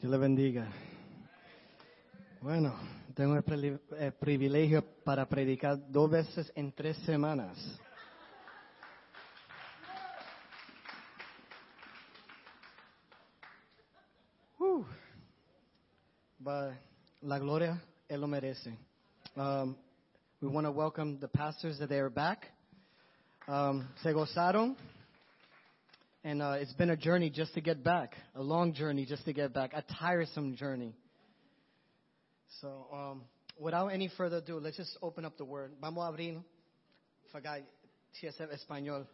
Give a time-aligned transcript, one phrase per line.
[0.00, 0.66] Dios le bendiga.
[2.40, 2.74] Bueno,
[3.14, 7.58] tengo el, privilegio para predicar dos veces en tres semanas.
[14.58, 14.86] Uh,
[17.20, 17.78] la gloria,
[18.08, 18.74] Él lo merece.
[19.36, 19.76] Um,
[20.40, 22.50] we want to welcome the pastors that they are back.
[23.46, 24.74] Um, se gozaron.
[26.22, 29.32] And uh, it's been a journey just to get back, a long journey just to
[29.32, 30.94] get back, a tiresome journey.
[32.60, 33.22] So, um,
[33.58, 35.72] without any further ado, let's just open up the word.
[35.80, 36.42] Vamos a abrir.
[37.32, 37.60] Forgot
[38.20, 39.06] TSF español.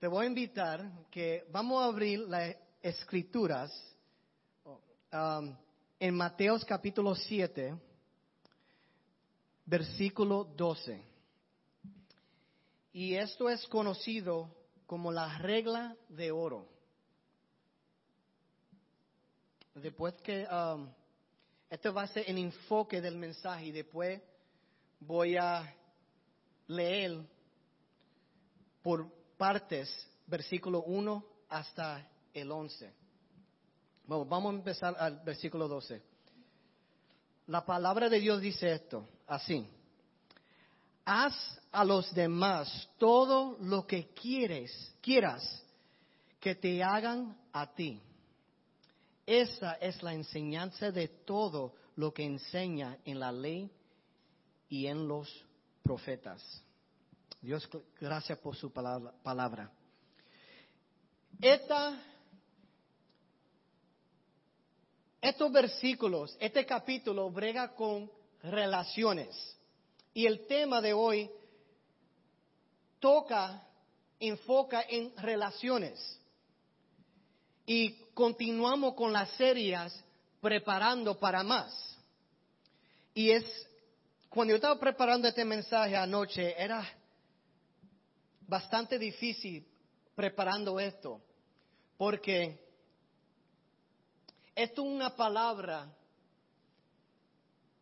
[0.00, 3.70] Te voy a invitar que vamos a abrir las escrituras
[5.12, 5.54] um,
[6.00, 7.74] en Mateos capítulo 7,
[9.66, 11.09] versículo 12.
[12.92, 14.54] Y esto es conocido
[14.86, 16.66] como la regla de oro.
[19.74, 20.88] Después que um,
[21.70, 24.20] esto va a ser el enfoque del mensaje y después
[24.98, 25.74] voy a
[26.66, 27.24] leer
[28.82, 29.88] por partes
[30.26, 32.92] versículo 1 hasta el 11.
[34.04, 36.02] Bueno, vamos a empezar al versículo 12.
[37.46, 39.66] La palabra de Dios dice esto, así
[41.10, 45.64] haz a los demás todo lo que quieres, quieras
[46.40, 48.00] que te hagan a ti.
[49.26, 53.70] Esa es la enseñanza de todo lo que enseña en la ley
[54.68, 55.28] y en los
[55.82, 56.42] profetas.
[57.40, 57.68] Dios,
[58.00, 59.70] gracias por su palabra.
[65.20, 68.10] estos versículos, este capítulo brega con
[68.42, 69.56] relaciones.
[70.12, 71.30] Y el tema de hoy
[73.00, 73.66] toca,
[74.18, 76.18] enfoca en relaciones.
[77.66, 79.92] Y continuamos con las series
[80.40, 81.72] preparando para más.
[83.14, 83.44] Y es,
[84.28, 86.86] cuando yo estaba preparando este mensaje anoche, era
[88.46, 89.66] bastante difícil
[90.14, 91.20] preparando esto,
[91.96, 92.68] porque
[94.54, 95.88] esto es una palabra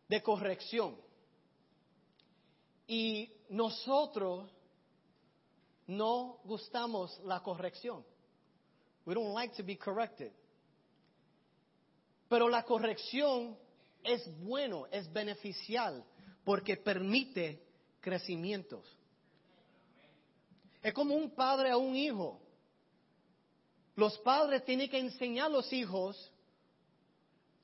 [0.07, 0.95] de corrección.
[2.87, 4.49] Y nosotros
[5.89, 8.05] no gustamos la corrección.
[9.05, 10.31] We don't like to be corrected.
[12.29, 13.57] Pero la corrección
[14.03, 16.05] es bueno, es beneficial,
[16.45, 17.65] porque permite
[18.01, 18.85] crecimientos.
[20.83, 22.39] Es como un padre a un hijo.
[23.95, 26.31] Los padres tienen que enseñar a los hijos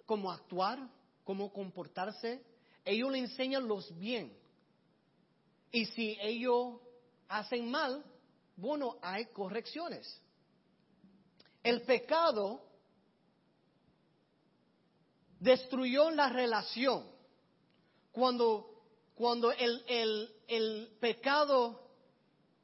[0.08, 0.80] cómo actuar,
[1.24, 2.44] cómo comportarse.
[2.84, 4.36] Ellos le enseñan los bien.
[5.72, 6.82] Y si ellos
[7.28, 8.04] hacen mal,
[8.56, 10.22] bueno, hay correcciones.
[11.64, 12.62] El pecado
[15.40, 17.06] destruyó la relación.
[18.12, 18.84] Cuando,
[19.16, 21.82] cuando el, el, el pecado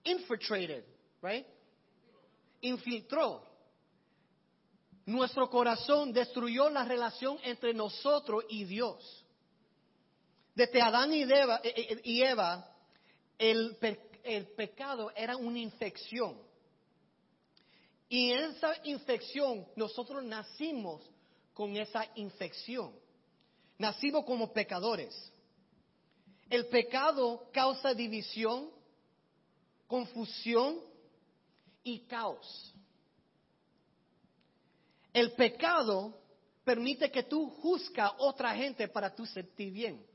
[0.04, 0.86] infiltrated,
[1.22, 1.46] right?
[2.62, 3.44] Infiltró.
[5.06, 9.26] Nuestro corazón destruyó la relación entre nosotros y Dios.
[10.56, 12.72] Desde Adán y Eva, eh, eh, y Eva
[13.38, 14.11] el, pecado
[15.16, 16.38] era una infección.
[18.10, 21.02] Y esa infección nosotros nacimos
[21.54, 22.94] con esa infección.
[23.78, 25.32] Nacimos como pecadores.
[26.50, 28.70] El pecado causa división,
[29.88, 30.82] confusión
[31.84, 32.76] y caos.
[35.14, 36.20] El pecado
[36.64, 40.11] permite que tú juzgas a otra gente para tú sentir bien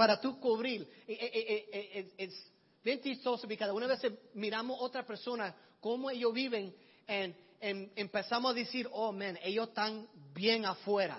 [0.00, 0.88] para tú cubrir.
[1.06, 2.50] Es
[2.82, 4.00] bien porque cada una vez
[4.32, 6.74] miramos a otra persona, cómo ellos viven,
[7.06, 11.18] y empezamos a decir, oh, man, ellos están bien afuera.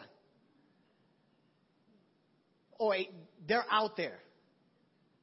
[2.80, 2.92] Oh,
[3.46, 4.20] they're out there.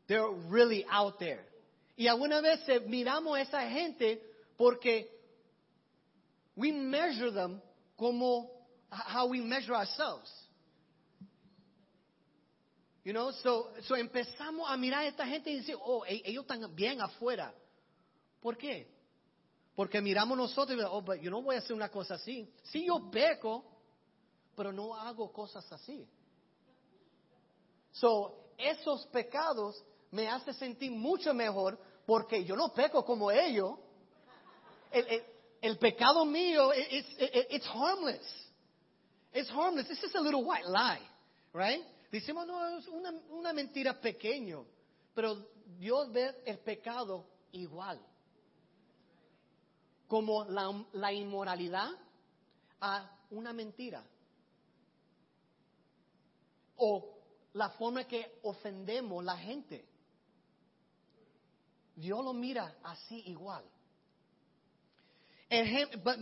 [0.07, 1.45] They're really out there.
[1.97, 4.23] Y alguna vez miramos a esa gente
[4.57, 5.11] porque
[6.55, 7.61] we measure them
[7.97, 8.53] como
[8.89, 10.31] how we measure ourselves.
[13.09, 16.45] You know, so, so empezamos a mirar a esta gente y decir, oh, e-, ellos
[16.45, 17.55] están bien afuera.
[18.39, 18.87] ¿Por qué?
[19.75, 22.53] Porque miramos nosotros y oh, but yo no voy a hacer una cosa así.
[22.65, 23.65] Sí, yo peco,
[24.55, 26.07] pero no hago cosas así.
[27.93, 33.79] So, esos pecados me hacen sentir mucho mejor porque yo no peco como ellos.
[34.91, 35.23] El,
[35.63, 38.51] el, pecado mío, it's, it's harmless.
[39.33, 39.89] It's harmless.
[39.89, 41.01] This is a little white lie,
[41.55, 41.83] right?
[42.11, 44.65] Decimos, no, es una, una mentira pequeño,
[45.15, 45.37] pero
[45.79, 48.01] Dios ve el pecado igual.
[50.09, 51.91] como la, la inmoralidad
[52.81, 54.03] a una mentira.
[56.77, 57.15] O
[57.53, 59.85] la forma que ofendemos la gente.
[61.95, 63.65] Dios lo mira así igual.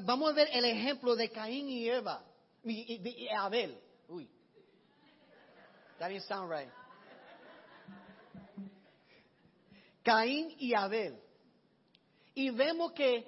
[0.04, 2.24] vamos a ver el ejemplo de Caín y Eva,
[2.64, 3.78] y, y Abel.
[4.08, 4.28] Uy,
[5.98, 6.68] that didn't sound right.
[10.04, 11.18] Caín y Abel.
[12.34, 13.26] Y vemos que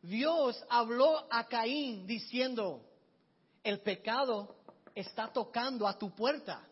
[0.00, 2.82] Dios habló a Caín diciendo,
[3.62, 4.56] el pecado
[4.94, 6.66] está tocando a tu puerta.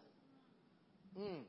[1.14, 1.42] Mm.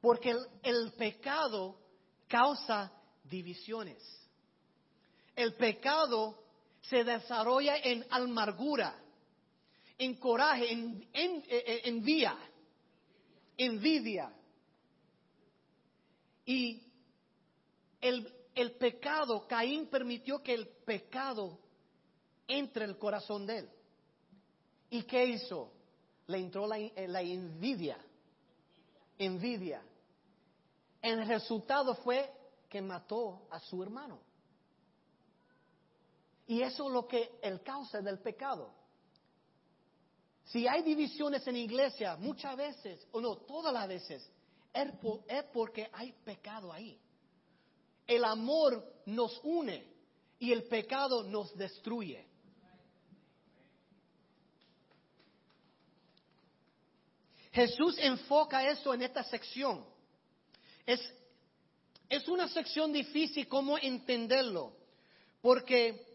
[0.00, 1.76] Porque el, pecado
[2.28, 2.92] causa
[3.22, 4.02] divisiones.
[5.36, 6.42] El pecado
[6.82, 9.01] se desarrolla en amargura,
[10.04, 11.44] en coraje, en, en,
[11.84, 12.36] envidia,
[13.56, 14.32] envidia.
[16.44, 16.82] Y
[18.00, 21.56] el, el pecado, Caín permitió que el pecado
[22.48, 23.70] entre el corazón de él.
[24.90, 25.72] ¿Y qué hizo?
[26.26, 27.96] Le entró la, eh, la envidia.
[29.18, 29.82] Envidia.
[31.00, 32.28] El resultado fue
[32.68, 34.18] que mató a su hermano.
[36.48, 38.81] Y eso es lo que el causa del pecado.
[40.52, 44.30] Si hay divisiones en iglesia, muchas veces, o no, todas las veces,
[44.74, 47.00] es porque hay pecado ahí.
[48.06, 49.82] El amor nos une
[50.38, 52.26] y el pecado nos destruye.
[57.52, 59.82] Jesús enfoca eso en esta sección.
[60.84, 61.00] Es,
[62.10, 64.76] es una sección difícil cómo entenderlo,
[65.40, 66.11] porque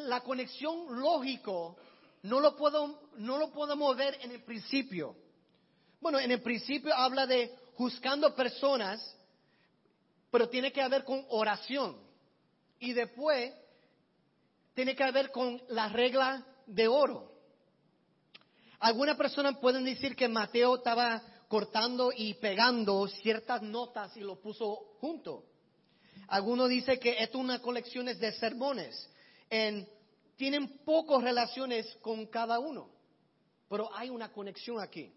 [0.00, 1.76] la conexión lógico
[2.22, 5.16] no lo, puedo, no lo podemos ver en el principio.
[6.00, 9.16] Bueno, en el principio habla de juzgando personas,
[10.30, 11.96] pero tiene que ver con oración.
[12.78, 13.52] Y después
[14.74, 17.30] tiene que ver con la regla de oro.
[18.80, 24.96] Algunas personas pueden decir que Mateo estaba cortando y pegando ciertas notas y lo puso
[25.00, 25.44] junto.
[26.28, 29.10] Algunos dicen que esto es una colección de sermones.
[29.50, 29.86] En,
[30.36, 32.88] tienen pocas relaciones con cada uno,
[33.68, 35.12] pero hay una conexión aquí.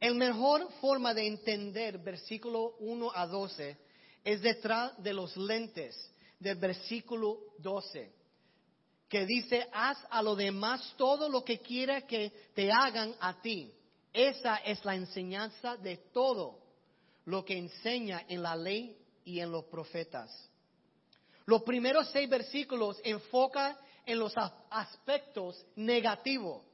[0.00, 3.76] La mejor forma de entender versículo 1 a 12
[4.24, 8.12] es detrás de los lentes del versículo 12,
[9.08, 13.72] que dice, haz a lo demás todo lo que quiera que te hagan a ti.
[14.12, 16.58] Esa es la enseñanza de todo
[17.24, 20.50] lo que enseña en la ley y en los profetas.
[21.46, 24.34] Los primeros seis versículos enfocan en los
[24.70, 26.64] aspectos negativos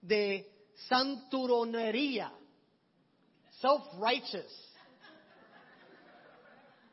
[0.00, 0.50] de
[0.88, 2.32] santuronería,
[3.60, 4.68] Self-righteous.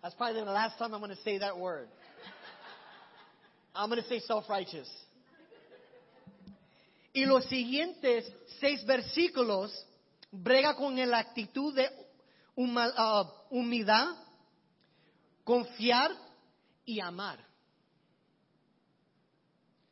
[0.02, 1.88] That's probably the last time I'm going to say that word.
[3.76, 4.88] I'm going to say self-righteous.
[7.14, 8.26] Y los siguientes
[8.60, 9.72] seis versículos
[10.32, 11.88] brega con la actitud de
[12.58, 14.08] uh, humildad,
[15.44, 16.12] confiar
[16.86, 17.46] y amar.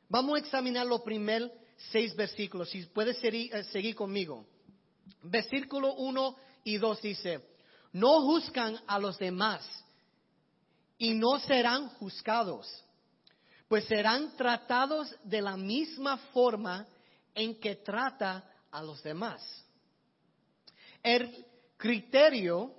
[0.09, 1.51] Vamos a examinar los primeros
[1.91, 2.69] seis versículos.
[2.69, 4.45] Si puedes seguir, eh, seguir conmigo.
[5.23, 6.35] Versículo 1
[6.65, 7.41] y 2 dice,
[7.93, 9.67] no juzgan a los demás
[10.97, 12.83] y no serán juzgados,
[13.67, 16.85] pues serán tratados de la misma forma
[17.33, 19.41] en que trata a los demás.
[21.01, 21.45] El
[21.77, 22.73] criterio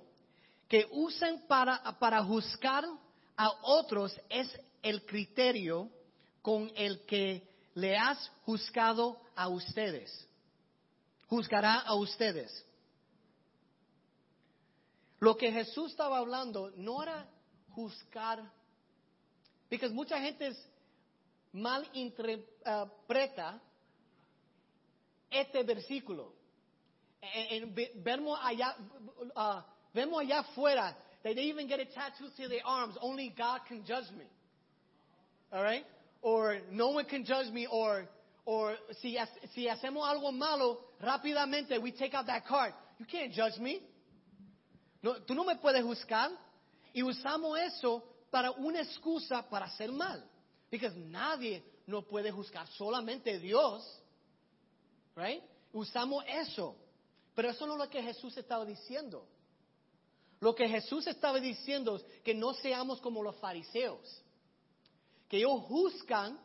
[0.69, 2.85] que usan para, para juzgar
[3.37, 4.49] a otros es
[4.83, 5.91] el criterio
[6.43, 10.29] con el que le has juzgado a ustedes.
[11.27, 12.65] Juzgará a ustedes.
[15.21, 17.27] Lo que Jesús estaba hablando no era
[17.71, 18.45] juzgar,
[19.69, 20.55] porque mucha gente
[21.53, 23.61] mal interpreta
[25.31, 26.35] este versículo.
[27.97, 28.77] vemos allá,
[29.35, 29.63] uh,
[29.93, 30.97] vemos allá afuera,
[31.33, 32.97] they even get a tattoo to their arms.
[33.01, 34.27] Only God can judge me.
[35.51, 35.85] All right?
[36.21, 37.67] Or no one can judge me.
[37.71, 38.05] Or,
[38.45, 39.19] or si,
[39.55, 42.75] si hacemos algo malo, rápidamente we take out that card.
[42.99, 43.81] You can't judge me.
[45.03, 46.31] No, tú no me puedes juzgar.
[46.93, 50.23] Y usamos eso para una excusa para hacer mal.
[50.71, 53.83] Porque nadie nos puede juzgar, solamente Dios.
[55.17, 55.43] Right?
[55.73, 56.77] Usamos eso.
[57.35, 59.27] Pero eso no es lo que Jesús estaba diciendo.
[60.45, 64.23] Lo que Jesús estaba diciendo es que no seamos como los fariseos.
[65.27, 66.39] Que ellos juzgan,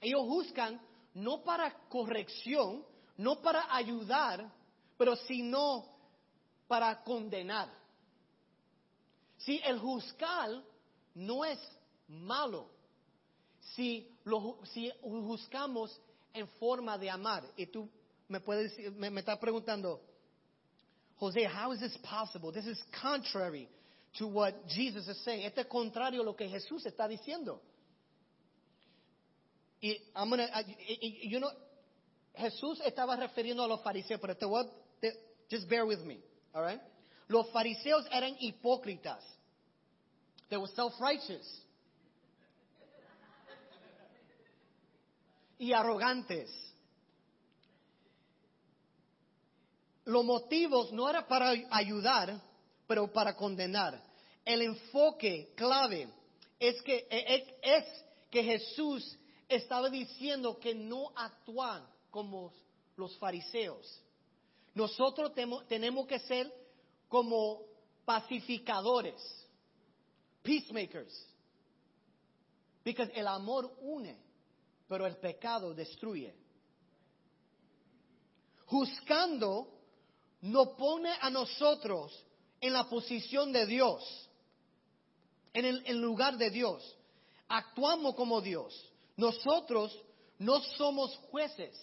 [0.00, 0.80] ellos juzgan
[1.14, 4.48] no para corrección, no para ayudar,
[4.96, 5.84] pero sino
[6.68, 7.68] para condenar.
[9.38, 10.62] Si el juzgar
[11.16, 11.58] no es
[12.06, 12.70] malo,
[13.74, 16.00] si, lo, si juzgamos
[16.32, 17.90] en forma de amar, y tú
[18.28, 20.07] me puedes me estás preguntando,
[21.20, 22.52] José, how is this possible?
[22.52, 23.68] This is contrary
[24.18, 25.44] to what Jesus is saying.
[25.44, 27.60] Este es contrario a lo que Jesús está diciendo.
[29.80, 31.50] Y I'm gonna, I- you know,
[32.36, 34.70] Jesús estaba refiriendo a los fariseos, pero te voy a-
[35.00, 35.16] te-
[35.50, 36.20] just bear with me,
[36.52, 36.80] all right?
[37.28, 39.22] Los fariseos eran hipócritas.
[40.48, 41.62] They were self-righteous.
[45.58, 46.48] Y arrogantes.
[50.08, 52.40] Los motivos no era para ayudar,
[52.86, 54.02] pero para condenar.
[54.42, 56.08] El enfoque clave
[56.58, 57.84] es que, es, es
[58.30, 62.54] que Jesús estaba diciendo que no actúan como
[62.96, 64.02] los fariseos.
[64.74, 65.32] Nosotros
[65.68, 66.50] tenemos que ser
[67.06, 67.60] como
[68.06, 69.20] pacificadores,
[70.42, 71.12] peacemakers.
[72.82, 74.16] Porque el amor une,
[74.88, 76.34] pero el pecado destruye.
[78.64, 79.77] Juzgando
[80.40, 82.12] nos pone a nosotros
[82.60, 84.28] en la posición de Dios,
[85.52, 86.96] en el lugar de Dios.
[87.48, 88.92] Actuamos como Dios.
[89.16, 89.96] Nosotros
[90.38, 91.76] no somos jueces,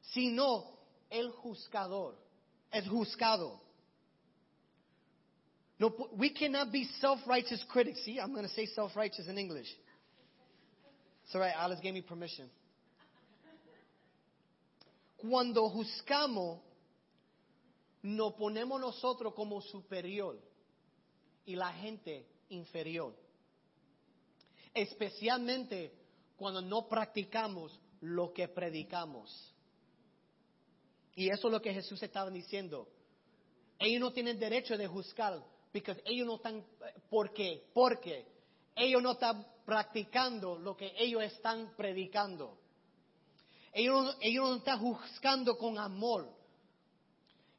[0.00, 0.78] sino
[1.10, 2.16] el juzgador,
[2.70, 3.60] el juzgado.
[5.78, 8.04] No, we cannot be self-righteous critics.
[8.04, 9.66] See, I'm going to say self-righteous in English.
[11.24, 12.48] It's all Alice gave me permission.
[15.16, 16.60] Cuando juzgamos,
[18.04, 20.38] nos ponemos nosotros como superior
[21.46, 23.16] y la gente inferior.
[24.74, 25.90] Especialmente
[26.36, 29.54] cuando no practicamos lo que predicamos.
[31.14, 32.86] Y eso es lo que Jesús estaba diciendo.
[33.78, 35.42] Ellos no tienen derecho de juzgar,
[35.72, 36.62] porque ellos no están,
[37.08, 37.64] ¿por qué?
[37.72, 38.26] Porque
[38.76, 42.58] ellos no están practicando lo que ellos están predicando.
[43.72, 46.43] Ellos, ellos no están juzgando con amor.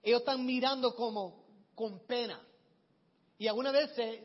[0.06, 1.44] Ellos están mirando como
[1.74, 2.40] con pena.
[3.40, 4.22] Y algunas veces,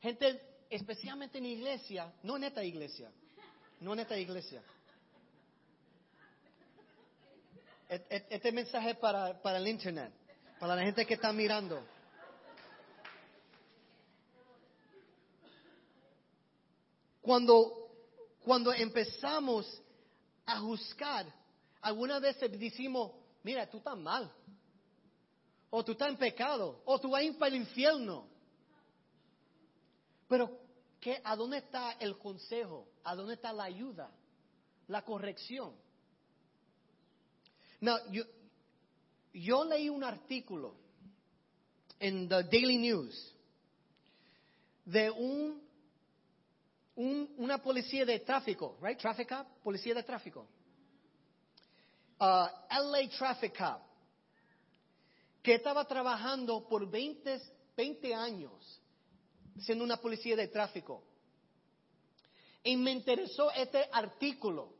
[0.00, 3.10] gente, especialmente en iglesia, no en esta iglesia,
[3.80, 4.62] no en esta iglesia.
[7.88, 10.12] Et- et- Este mensaje es para, para el internet,
[10.60, 11.82] para la gente que está mirando.
[17.20, 17.90] Cuando,
[18.44, 19.82] cuando empezamos
[20.46, 21.26] a juzgar,
[21.80, 24.32] algunas veces decimos, mira, tú estás mal,
[25.70, 28.26] o tú estás en pecado, o tú vas a ir para el infierno.
[30.28, 30.58] Pero,
[31.00, 32.86] ¿qué, ¿a dónde está el consejo?
[33.04, 34.10] ¿A dónde está la ayuda?
[34.88, 35.74] La corrección.
[37.80, 38.24] Now, yo,
[39.32, 40.74] yo leí un artículo
[42.00, 43.34] en the Daily News
[44.84, 45.62] de un,
[46.96, 48.98] un- una policía de tráfico, right?
[48.98, 50.46] Traffic cop, policía de tráfico.
[52.20, 53.80] Uh, LA Traffic Cop,
[55.48, 57.40] que estaba trabajando por 20,
[57.74, 58.82] 20 años
[59.58, 61.02] siendo una policía de tráfico.
[62.62, 64.74] Y me interesó este artículo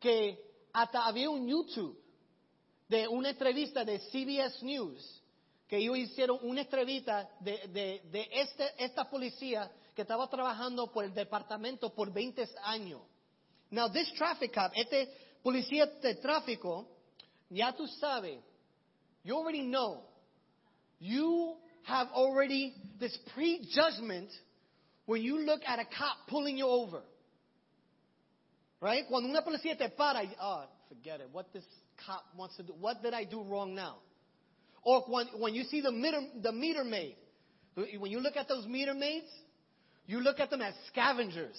[0.00, 2.02] que hasta había un YouTube
[2.88, 5.22] de una entrevista de CBS News,
[5.68, 8.00] que ellos hicieron una entrevista de
[8.32, 13.02] este, esta policía que estaba trabajando por el departamento por 20 años.
[13.68, 16.88] Now, this traffic cop, este policía de tráfico,
[17.50, 18.42] ya tú sabes,
[19.22, 20.13] you already know,
[20.98, 24.30] you have already this prejudgment
[25.06, 27.00] when you look at a cop pulling you over.
[28.80, 29.04] Right?
[29.08, 31.28] Cuando una policía te para, oh, forget it.
[31.32, 31.64] What this
[32.06, 32.72] cop wants to do.
[32.78, 33.96] What did I do wrong now?
[34.82, 37.16] Or when, when you see the meter, the meter maid,
[37.74, 39.30] when you look at those meter maids,
[40.06, 41.56] you look at them as scavengers.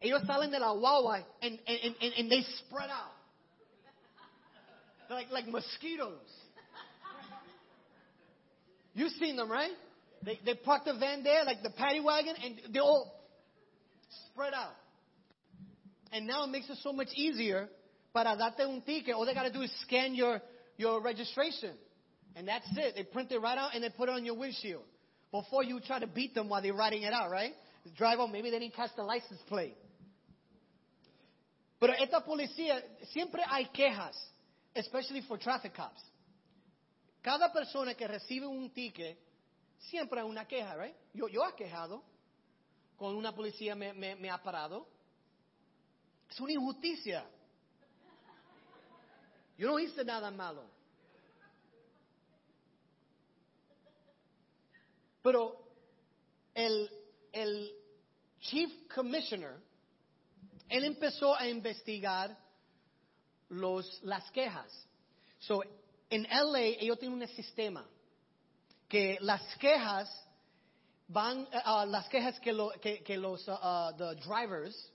[0.00, 3.12] Ellos salen de la guagua and, and, and, and they spread out.
[5.10, 6.20] Like, like mosquitoes.
[8.94, 9.72] You've seen them, right?
[10.24, 13.12] They, they park the van there, like the paddy wagon, and they all
[14.30, 14.72] spread out.
[16.12, 17.68] And now it makes it so much easier
[18.12, 19.14] para darte un ticket.
[19.14, 20.40] All they got to do is scan your,
[20.76, 21.72] your registration.
[22.36, 22.94] And that's it.
[22.94, 24.82] They print it right out and they put it on your windshield.
[25.30, 27.52] Before you try to beat them while they're writing it out, right?
[27.96, 29.76] Drive driver, maybe they didn't catch the license plate.
[31.80, 32.80] Pero esta policía,
[33.12, 34.14] siempre hay quejas,
[34.74, 36.00] especially for traffic cops.
[37.24, 39.18] Cada persona que recibe un ticket,
[39.78, 40.94] siempre hay una queja, right?
[41.14, 42.04] Yo, yo he quejado,
[42.98, 44.86] con una policía me, me, me ha parado.
[46.28, 47.26] Es una injusticia.
[49.56, 50.64] Yo no hice nada malo.
[55.22, 55.66] Pero
[56.52, 56.90] el,
[57.32, 57.74] el
[58.40, 59.62] Chief Commissioner,
[60.68, 62.36] él empezó a investigar
[63.48, 64.70] los, las quejas.
[65.38, 65.62] So,
[66.10, 67.86] en LA ellos tienen un sistema
[68.88, 70.08] que las quejas
[71.08, 74.90] van, uh, las quejas que, lo, que, los uh, the drivers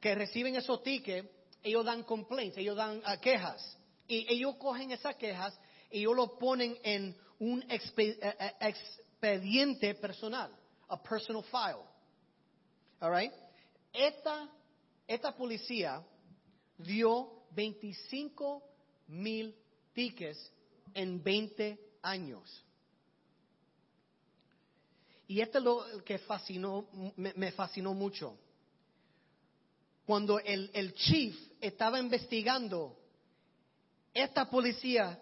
[0.00, 1.28] que reciben esos tickets,
[1.62, 3.78] ellos dan complaints, ellos dan quejas.
[4.06, 5.58] Y ellos cogen esas quejas
[5.90, 8.18] y ellos lo ponen en un expe,
[8.60, 10.50] expediente personal,
[10.88, 11.82] a personal file.
[13.00, 13.32] All right?
[13.92, 14.48] Esta,
[15.08, 16.04] esta policía
[16.78, 18.62] dio 25
[19.08, 19.54] mil
[20.94, 22.64] en 20 años.
[25.28, 26.86] Y esto es lo que fascinó,
[27.16, 28.38] me, fascinó mucho.
[30.04, 32.96] Cuando el, chief estaba investigando,
[34.14, 35.20] esta policía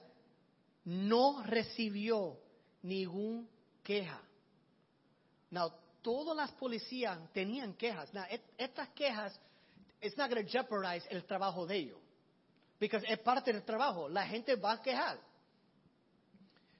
[0.84, 2.38] no recibió
[2.82, 3.48] ningún
[3.82, 4.20] queja.
[5.50, 8.12] Now, todas las policías tenían quejas.
[8.12, 8.24] Now,
[8.58, 9.40] estas quejas,
[10.02, 12.03] it's not going to jeopardize el trabajo de ellos.
[12.78, 14.08] Porque es parte del trabajo.
[14.08, 15.18] La gente va a quejar.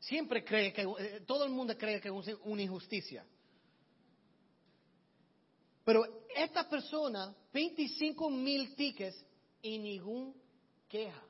[0.01, 3.25] Siempre cree que, eh, todo el mundo cree que es una injusticia.
[5.85, 9.25] Pero esta persona, 25 mil tickets
[9.63, 10.35] y ningún
[10.89, 11.23] queja.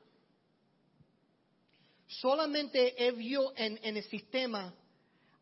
[2.07, 4.73] Solamente él vio en, en el sistema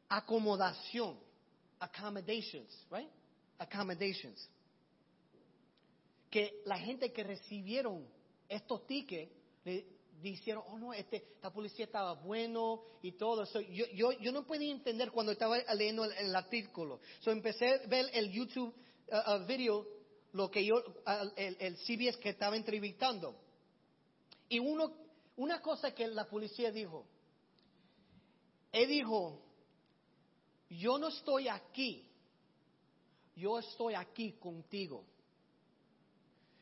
[0.09, 1.19] acomodación,
[1.79, 3.09] accommodations, right?
[3.57, 4.49] Accommodations.
[6.29, 8.07] Que la gente que recibieron
[8.53, 9.31] estos tickets
[9.63, 9.85] le
[10.21, 13.45] dijeron, oh no, este, esta policía estaba bueno y todo.
[13.45, 16.99] So, yo, yo, yo, no podía entender cuando estaba leyendo el, artículo.
[17.19, 18.73] So, empecé a ver el YouTube
[19.09, 19.85] uh, video,
[20.31, 23.35] lo que yo, uh, el, el CBS que estaba entrevistando.
[24.49, 24.93] Y uno,
[25.35, 27.05] una cosa que la policía dijo,
[28.71, 29.41] él dijo,
[30.69, 32.09] yo no estoy aquí,
[33.35, 35.05] yo estoy aquí contigo.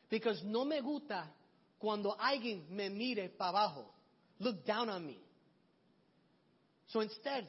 [0.08, 1.34] Porque no me gusta
[1.82, 3.92] cuando alguien me mire para abajo.
[4.38, 5.18] Look down on me.
[6.86, 7.44] So instead,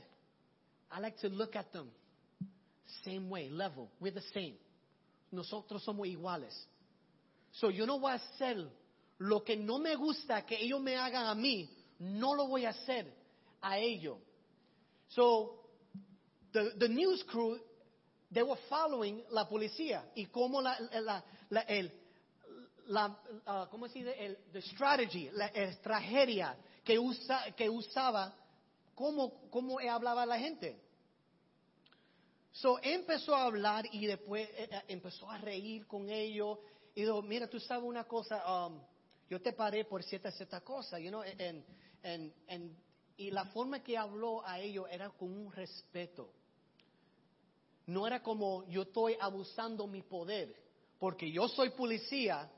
[0.92, 1.92] I like to look at them
[3.04, 3.90] same way, level.
[4.00, 4.56] We're the same.
[5.32, 6.54] Nosotros somos iguales.
[7.52, 8.68] So yo no voy a hacer
[9.20, 11.70] lo que no me gusta que ellos me hagan a mí,
[12.00, 13.06] no lo voy a hacer
[13.62, 14.18] a ellos.
[15.10, 15.60] So
[16.54, 17.60] the, the news crew,
[18.32, 21.92] they were following la policía y cómo la, la, la, el,
[22.88, 24.26] la, uh, ¿cómo se dice?
[24.26, 28.36] El, the strategy, la estrategia que, usa, que usaba,
[28.96, 30.80] cómo, cómo hablaba la gente.
[32.52, 36.60] So, empezó a hablar y después eh, eh, empezó a reír con ellos.
[36.94, 38.80] Y dijo, mira, tú sabes una cosa, um,
[39.28, 41.66] yo te paré por cierta, cierta cosa, you know, en,
[42.04, 42.78] en, en,
[43.18, 46.32] y la forma que habló a ellos era con un respeto.
[47.88, 50.56] No era como yo estoy abusando mi poder,
[51.00, 52.50] porque yo soy policía,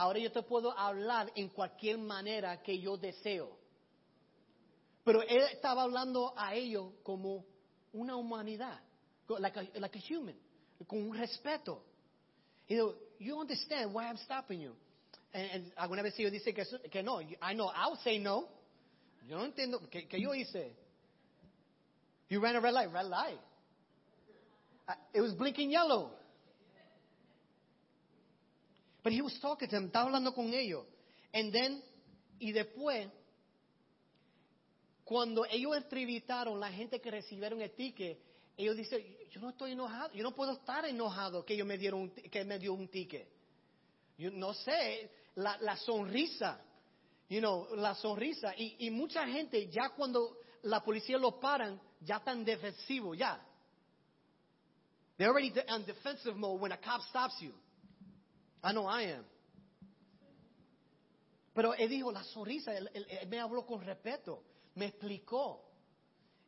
[0.00, 3.54] ahora yo te puedo hablar en cualquier manera que yo deseo.
[5.04, 7.44] Pero él estaba hablando a ellos como
[7.92, 8.80] una humanidad,
[9.38, 10.36] like like a human,
[10.86, 11.82] con un respeto.
[12.66, 14.74] Y digo, you understand why I'm stopping you.
[15.34, 18.48] And, alguna vez ellos dicen que, que no, I know, I'll say no.
[19.28, 20.74] Yo no entiendo, ¿qué, qué yo hice?
[22.30, 23.38] You ran a red light, red light.
[25.12, 26.10] It was blinking yellow.
[29.02, 30.84] But he was talking to them, estaba hablando con ellos.
[31.32, 31.82] And then,
[32.38, 33.08] y después,
[35.04, 38.18] cuando ellos entrevistaron la gente que recibieron el ticket,
[38.56, 42.10] ellos dicen, yo no estoy enojado, yo no puedo estar enojado que ellos me dieron
[42.10, 43.26] que me dio un ticket.
[44.18, 46.60] Yo no sé, la, la sonrisa,
[47.28, 48.54] you know, la sonrisa.
[48.56, 53.40] Y, y, mucha gente ya cuando la policía lo paran, ya están defensivos, ya.
[55.16, 57.52] They're already on defensive mode when a cop stops you.
[58.62, 59.24] I know I am.
[61.52, 62.88] Pero él dijo, la sonrisa, él,
[63.28, 64.42] me habló con respeto,
[64.74, 65.66] me explicó.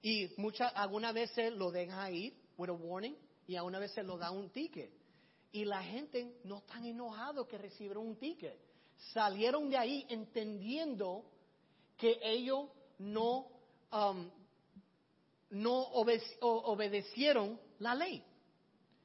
[0.00, 4.30] Y muchas, algunas veces lo deja ir with a warning y algunas veces lo da
[4.30, 4.90] un ticket.
[5.52, 8.58] Y la gente no están enojados que recibieron un ticket.
[9.12, 11.24] Salieron de ahí entendiendo
[11.96, 13.48] que ellos no,
[13.92, 14.30] um,
[15.50, 18.24] no obede obedecieron la ley.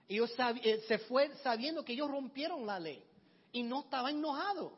[0.07, 0.31] Ellos
[0.63, 3.03] eh, se fue sabiendo que ellos rompieron la ley
[3.51, 4.73] y no estaban enojados.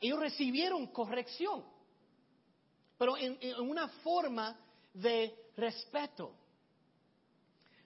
[0.00, 1.64] Ellos recibieron corrección,
[2.98, 4.58] pero en, una forma
[4.92, 6.34] de respeto.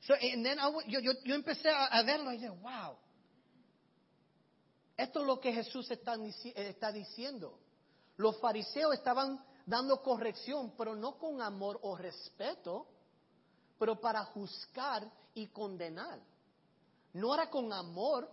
[0.00, 2.96] So, and then I, yo, empecé a, verlo y dije, wow,
[4.96, 6.16] esto es lo que Jesús está,
[6.54, 7.60] está diciendo.
[8.16, 12.88] Los fariseos estaban dando corrección, pero no con amor o respeto,
[13.78, 16.18] pero para juzgar y condenar.
[17.12, 18.30] No era con amor,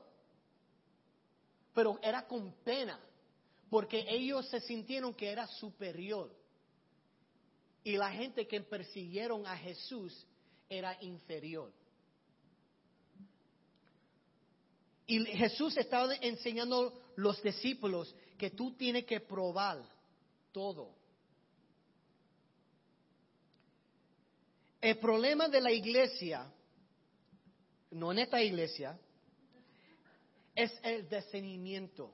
[1.73, 2.99] pero era con pena,
[3.69, 6.31] porque ellos se sintieron que era superior.
[7.83, 10.25] Y la gente que persiguieron a Jesús
[10.69, 11.71] era inferior.
[15.07, 19.83] Y Jesús estaba enseñando a los discípulos que tú tienes que probar
[20.51, 20.95] todo.
[24.81, 26.51] El problema de la iglesia,
[27.95, 28.99] no en esta iglesia,
[30.53, 32.13] es el detenimiento.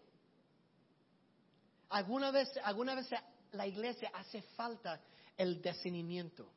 [1.89, 3.09] Alguna vez, alguna vez
[3.51, 5.01] la iglesia hace falta
[5.35, 6.47] el detenimiento.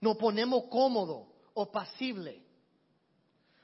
[0.00, 2.40] Nos ponemos cómodo o pasible.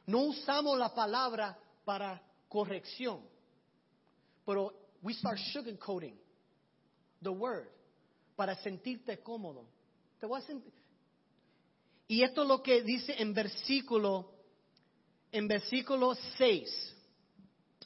[0.07, 3.23] No usamos la palabra para corrección,
[4.45, 6.19] pero we start sugarcoating
[7.23, 7.69] the word
[8.35, 9.65] para sentirte cómodo.
[10.19, 10.80] Te voy a sentir.
[12.11, 14.33] Y esto es lo que dice en versículo
[15.31, 16.97] en versículo 6.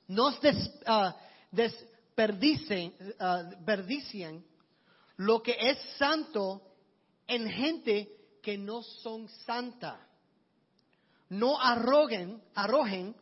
[0.09, 0.41] Nos
[0.87, 1.15] ah,
[1.51, 4.43] desperdicien, ah, desperdician
[5.19, 6.63] lo que es santo
[7.27, 10.01] en gente que no son santa.
[11.29, 13.15] No arrojen, arrojen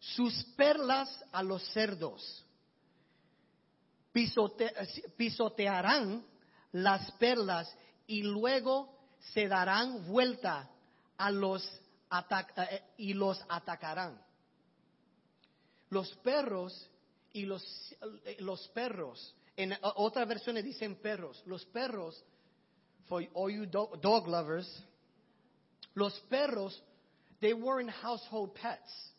[0.00, 2.46] sus perlas a los cerdos.
[5.18, 6.24] pisotearán
[6.72, 7.70] las perlas
[8.06, 8.95] y luego
[9.32, 10.68] se darán vuelta
[11.16, 11.64] a los
[12.70, 14.20] eh, y los atacarán.
[15.90, 16.90] Los perros
[17.32, 17.62] y los,
[18.24, 22.22] eh, los perros, en otras versiones dicen perros, los perros,
[23.08, 24.82] for all you dog lovers,
[25.94, 26.82] los perros,
[27.40, 29.12] they weren't household pets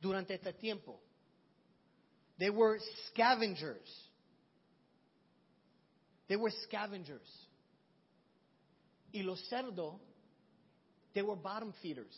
[0.00, 1.00] durante este tiempo.
[2.38, 3.88] They were scavengers.
[6.28, 7.47] They were scavengers.
[9.12, 10.00] Y los cerdos
[11.18, 12.16] They were bottom feeders.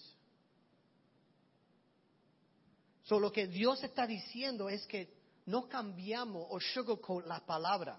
[3.05, 5.09] So lo que Dios está diciendo es que
[5.47, 7.99] no cambiamos o sugarcoat la palabra,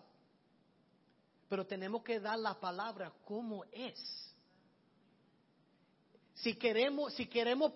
[1.50, 4.00] pero tenemos que dar la palabra como es.
[6.36, 7.74] Si queremos, si queremos,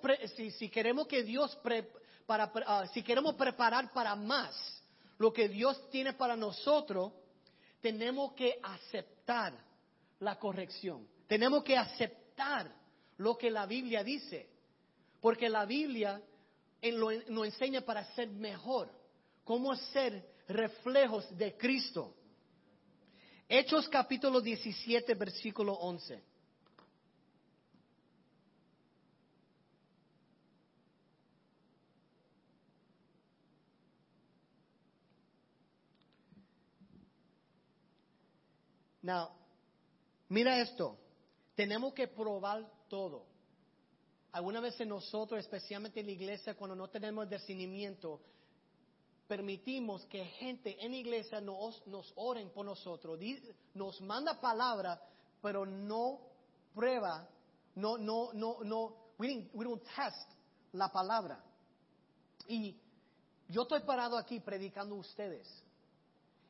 [0.57, 1.57] si, queremos que Dios
[2.25, 4.55] para, ah, si queremos preparar para más
[5.17, 7.11] lo que Dios tiene para nosotros,
[7.81, 9.53] tenemos que aceptar
[10.19, 11.07] la corrección.
[11.27, 12.73] Tenemos que aceptar
[13.17, 14.49] lo que la Biblia dice,
[15.21, 16.21] porque la Biblia
[17.29, 18.91] nos enseña para ser mejor,
[19.43, 22.15] cómo ser reflejos de Cristo.
[23.47, 26.23] Hechos capítulo 17, versículo 11.
[39.03, 39.44] Now,
[40.35, 40.97] mira esto.
[41.55, 43.25] Tenemos que probar todo.
[44.33, 48.19] Algunas veces nosotros, especialmente en la iglesia, cuando no tenemos discernimiento,
[49.29, 53.17] permitimos que gente en la iglesia nos, nos oren por nosotros,
[53.73, 55.01] nos manda palabra,
[55.41, 56.19] pero no
[56.73, 57.29] prueba,
[57.75, 60.29] no, no, no, no, we, we don't test
[60.73, 61.41] la palabra.
[62.49, 62.75] Y
[63.47, 65.47] yo estoy parado aquí predicando a ustedes.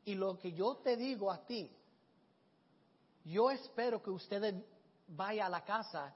[0.06, 1.70] Y lo que yo te digo a ti,
[3.26, 4.56] yo espero que ustedes
[5.08, 6.16] vayan a la casa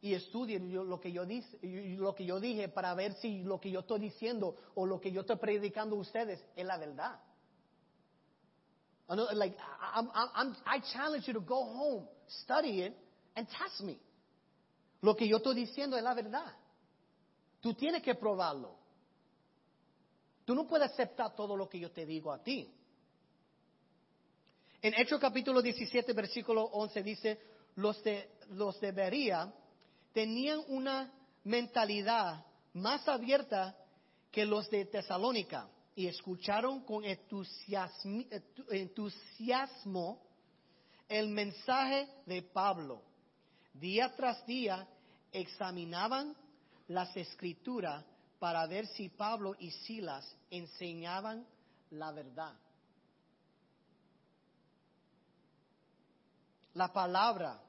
[0.00, 1.58] y estudien lo que yo dije,
[1.96, 5.12] lo que yo dije para ver si lo que yo estoy diciendo o lo que
[5.12, 7.20] yo estoy predicando a ustedes es la verdad.
[9.08, 12.96] Like, I challenge you to go home, study it,
[13.36, 13.98] and test me.
[15.02, 16.56] Lo que yo estoy diciendo es la verdad.
[17.60, 18.74] Tú tienes que probarlo.
[20.44, 22.72] Tú no puedes aceptar todo lo que yo te digo a ti.
[24.82, 27.38] En Hechos capítulo 17, versículo 11 dice,
[27.76, 29.54] los de, los debería
[30.12, 31.12] tenían una
[31.44, 33.76] mentalidad más abierta
[34.32, 37.04] que los de Tesalónica y escucharon con
[38.70, 40.20] entusiasmo
[41.08, 43.04] el mensaje de Pablo.
[43.74, 44.88] Día tras día
[45.30, 46.34] examinaban
[46.88, 48.04] las escrituras
[48.40, 51.46] para ver si Pablo y Silas enseñaban
[51.90, 52.56] la verdad.
[56.74, 57.60] La palabra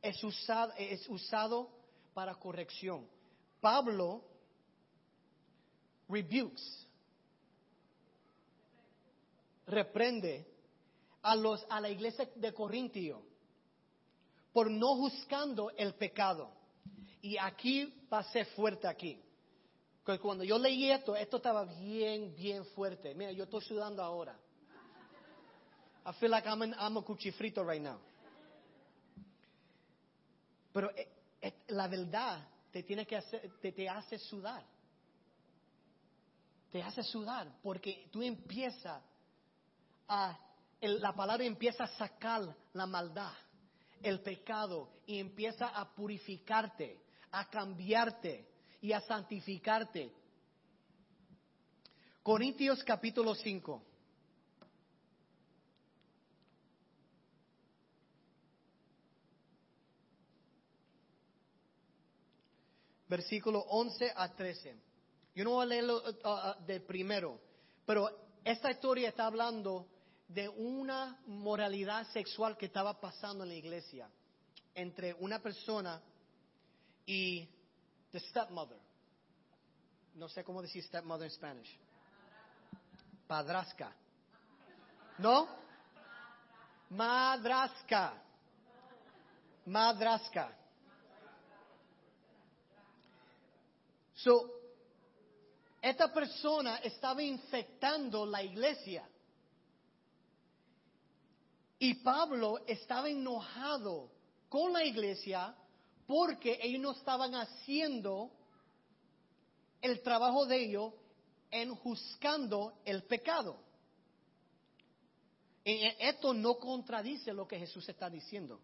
[0.00, 1.70] es usado, es usado
[2.14, 3.06] para corrección.
[3.60, 4.22] Pablo
[6.08, 6.86] rebukes,
[9.66, 10.46] reprende
[11.22, 13.22] a, los, a la iglesia de Corintio
[14.52, 16.50] por no juzgando el pecado.
[17.20, 19.20] Y aquí pasé fuerte aquí.
[20.04, 23.12] Porque cuando yo leí esto, esto estaba bien, bien fuerte.
[23.14, 24.38] Mira, yo estoy sudando ahora.
[26.06, 27.98] I feel like I'm, I'm a cuchifrito right now.
[30.76, 31.08] Pero eh,
[31.40, 34.62] eh, la verdad te tiene que hacer, te, hace sudar.
[36.70, 39.02] Te hace sudar porque tú empiezas
[40.06, 40.38] a,
[40.82, 43.32] la palabra empieza a sacar la maldad,
[44.02, 48.46] el pecado y empieza a purificarte, a cambiarte
[48.82, 50.12] y a santificarte.
[52.22, 53.82] Corintios capítulo 5.
[63.08, 64.74] Versículo 11 a 13.
[65.34, 67.38] Yo no voy a leerlo uh, de primero,
[67.84, 68.08] pero
[68.44, 69.86] esta historia está hablando
[70.28, 74.08] de una moralidad sexual que estaba pasando en la iglesia
[74.74, 76.00] entre una persona
[77.04, 77.48] y
[78.10, 78.78] the stepmother.
[80.14, 81.78] No sé cómo decir stepmother en Spanish.
[83.26, 83.94] Padrasca.
[85.18, 85.48] ¿No?
[86.90, 88.22] Madrasca.
[89.66, 90.56] Madrasca.
[94.16, 94.50] So,
[95.80, 99.08] esta persona estaba infectando la iglesia.
[101.78, 104.10] Y Pablo estaba enojado
[104.48, 105.54] con la iglesia
[106.06, 108.30] porque ellos no estaban haciendo
[109.82, 110.94] el trabajo de ellos
[111.50, 113.58] en juzgando el pecado.
[115.64, 118.60] E- Esto no contradice lo que Jesús está diciendo.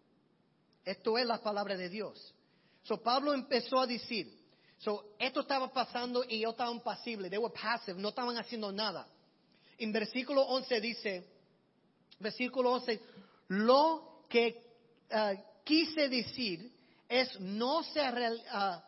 [0.84, 2.34] Esto es la palabra de Dios.
[2.84, 4.41] So Pablo empezó a decir,
[4.82, 9.06] so esto estaba pasando y ellos estaban pasibles, they were passive, no estaban haciendo nada.
[9.78, 11.24] En versículo 11 dice,
[12.18, 13.00] versículo 11,
[13.48, 14.60] lo que
[15.12, 16.72] ah, quise decir
[17.08, 18.84] es no se real- ah,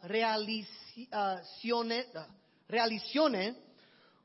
[2.66, 3.57] realizione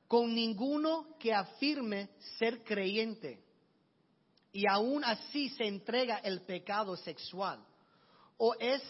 [0.08, 3.44] con ninguno que afirme ser creyente.
[4.52, 7.64] Y aún así se entrega el pecado sexual.
[8.38, 8.82] O es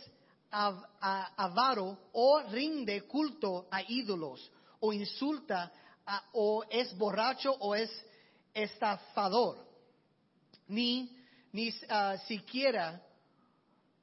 [0.51, 5.71] avaro o rinde culto a ídolos o insulta
[6.33, 7.89] o es borracho o es
[8.53, 9.57] estafador.
[10.67, 11.15] Ni
[11.51, 13.01] ni ah, siquiera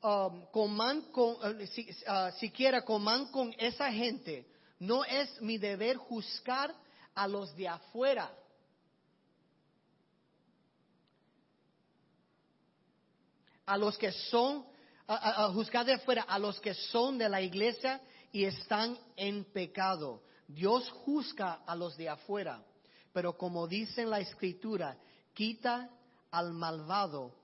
[0.02, 1.04] um, coman
[1.74, 4.46] si- ah, siquiera coman con esa gente.
[4.78, 6.74] No es mi deber juzgar
[7.14, 8.30] a los de afuera.
[13.64, 14.64] A los que son,
[15.08, 18.00] a, a- de afuera, a los que son de la iglesia
[18.32, 20.22] y están en pecado.
[20.48, 22.64] Dios juzga a los de afuera,
[23.12, 24.96] pero como dice en la escritura,
[25.34, 25.90] quita
[26.30, 27.34] al malvado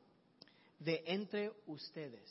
[0.78, 2.28] de entre ustedes.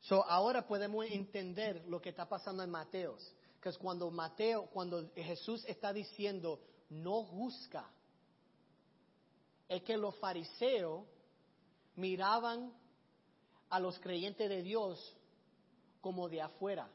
[0.00, 5.10] So, ahora podemos entender lo que está pasando en Mateos, que es cuando Mateo, cuando
[5.16, 7.90] Jesús está diciendo, no juzga,
[9.68, 11.04] es que los fariseos
[11.96, 12.72] miraban
[13.68, 15.14] a los creyentes de Dios
[16.00, 16.88] como de afuera.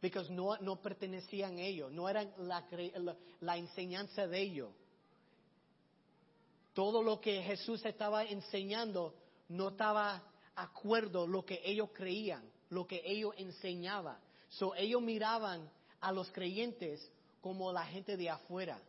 [0.00, 2.66] Porque no, pertenecían a ellos, no eran la-
[3.40, 4.70] la enseñanza de ellos.
[6.74, 9.14] Todo lo que Jesús estaba enseñando
[9.48, 10.22] no estaba
[10.56, 14.18] acuerdo lo que ellos creían, lo que ellos enseñaban.
[14.48, 18.80] So, ellos miraban a los creyentes como la gente de afuera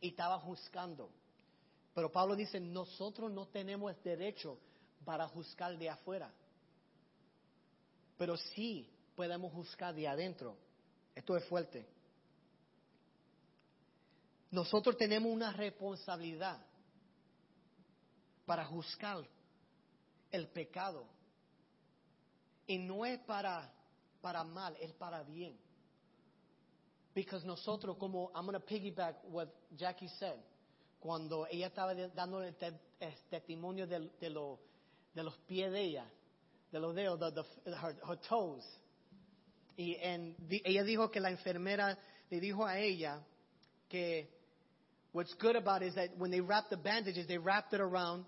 [0.00, 1.10] y estaba juzgando.
[1.94, 4.58] Pero Pablo dice, nosotros no tenemos derecho
[5.04, 6.32] para juzgar de afuera.
[8.16, 10.56] Pero sí podemos juzgar de adentro.
[11.14, 11.86] Esto es fuerte.
[14.50, 16.58] Nosotros tenemos una responsabilidad
[18.46, 19.24] para juzgar
[20.30, 21.06] el pecado.
[22.66, 23.72] Y no es para,
[24.20, 25.58] para mal, es para bien.
[27.14, 30.36] Because nosotros, como, I'm going to piggyback what Jackie said,
[31.00, 32.78] cuando ella estaba de- dando el, te-
[33.30, 34.58] testimonio del- de, lo-
[35.14, 36.04] de los pies de ella,
[36.72, 38.62] de los dedos, the- her, her toes.
[39.76, 41.96] Y en- ella dijo que la enfermera
[42.30, 43.20] le dijo a ella
[43.88, 44.28] que
[45.12, 48.24] what's good about it is that when they wrap the bandages, they wrapped it around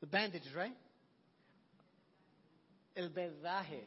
[0.00, 0.76] the bandages, right?
[2.94, 3.86] El vendaje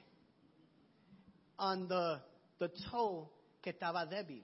[1.60, 2.20] on the,
[2.60, 3.30] the toe
[3.70, 4.44] estaba débil.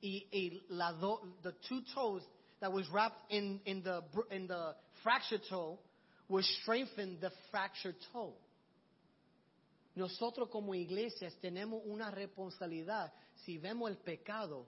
[0.00, 2.22] Y, y la do, the two toes
[2.60, 5.78] that was wrapped in, in, the, in the fractured toe
[6.28, 8.34] was strengthened the fractured toe.
[9.94, 13.12] Nosotros como iglesias tenemos una responsabilidad.
[13.44, 14.66] Si vemos el pecado,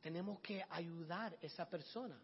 [0.00, 2.16] tenemos que ayudar a esa persona.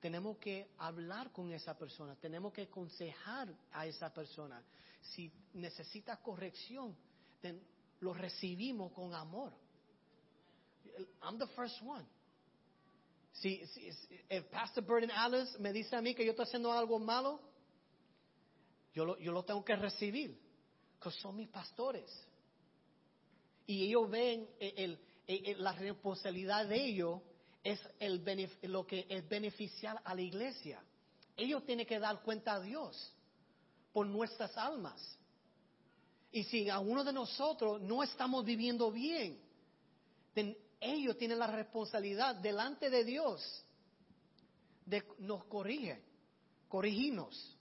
[0.00, 2.16] Tenemos que hablar con esa persona.
[2.16, 4.62] Tenemos que aconsejar a esa persona.
[5.02, 6.96] Si necesita corrección,
[8.00, 9.52] lo recibimos con amor.
[11.22, 12.04] I'm the first one.
[13.32, 16.72] Si, si, si el Pastor Burden Alice me dice a mí que yo estoy haciendo
[16.72, 17.40] algo malo,
[18.92, 20.38] yo lo, yo lo tengo que recibir,
[20.98, 22.10] porque son mis pastores.
[23.66, 27.20] Y ellos ven el, el, el, la responsabilidad de ellos
[27.62, 28.22] es el
[28.62, 30.82] lo que es beneficiar a la iglesia.
[31.36, 33.14] Ellos tienen que dar cuenta a Dios
[33.92, 35.18] por nuestras almas.
[36.32, 39.40] Y si a uno de nosotros no estamos viviendo bien,
[40.80, 43.64] ellos tienen la responsabilidad delante de Dios
[44.86, 46.02] de nos corrige,
[46.68, 47.56] corregirnos.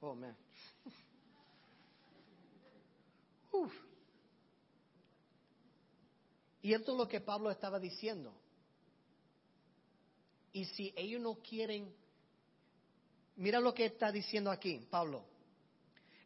[0.00, 0.36] Oh, man.
[3.52, 3.72] Uf.
[6.60, 8.34] Y esto es lo que Pablo estaba diciendo.
[10.52, 11.92] Y si ellos no quieren,
[13.36, 15.24] mira lo que está diciendo aquí, Pablo.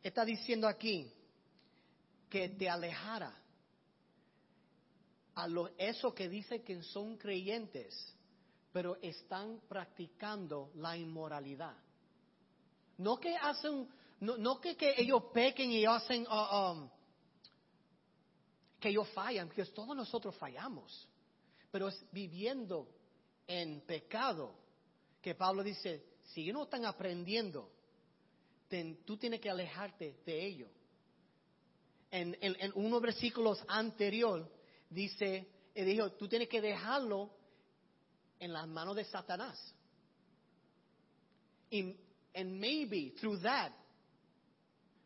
[0.02, 1.12] Está diciendo aquí
[2.28, 3.34] que te alejara
[5.34, 7.94] a lo, eso que dice que son creyentes,
[8.72, 11.76] pero están practicando la inmoralidad.
[12.98, 13.88] No que hacen,
[14.20, 16.88] no, no que, que, ellos pequen y hacen, um,
[18.80, 21.08] que ellos fallan, porque todos nosotros fallamos,
[21.70, 22.88] pero es viviendo
[23.46, 24.54] en pecado
[25.20, 27.70] que Pablo dice, si no están aprendiendo,
[29.04, 30.70] tú tienes que alejarte de ellos.
[32.10, 34.50] En, en, en unos versículos anterior
[34.88, 37.30] dice, él dijo, tú tienes que dejarlo
[38.38, 39.58] en las manos de Satanás.
[41.70, 41.94] And,
[42.34, 43.72] and maybe through that,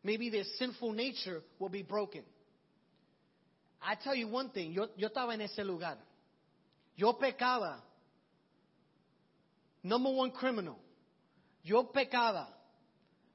[0.02, 2.24] maybe their sinful nature will be broken.
[3.80, 5.98] I tell you one thing, yo, yo estaba en ese lugar.
[6.94, 7.82] Yo pecaba.
[9.82, 10.78] Number one criminal.
[11.64, 12.48] Yo pecaba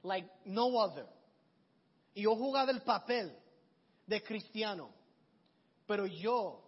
[0.08, 1.06] like no other.
[2.14, 3.36] Y yo jugaba el papel
[4.06, 4.90] de cristiano.
[5.86, 6.62] Pero yo,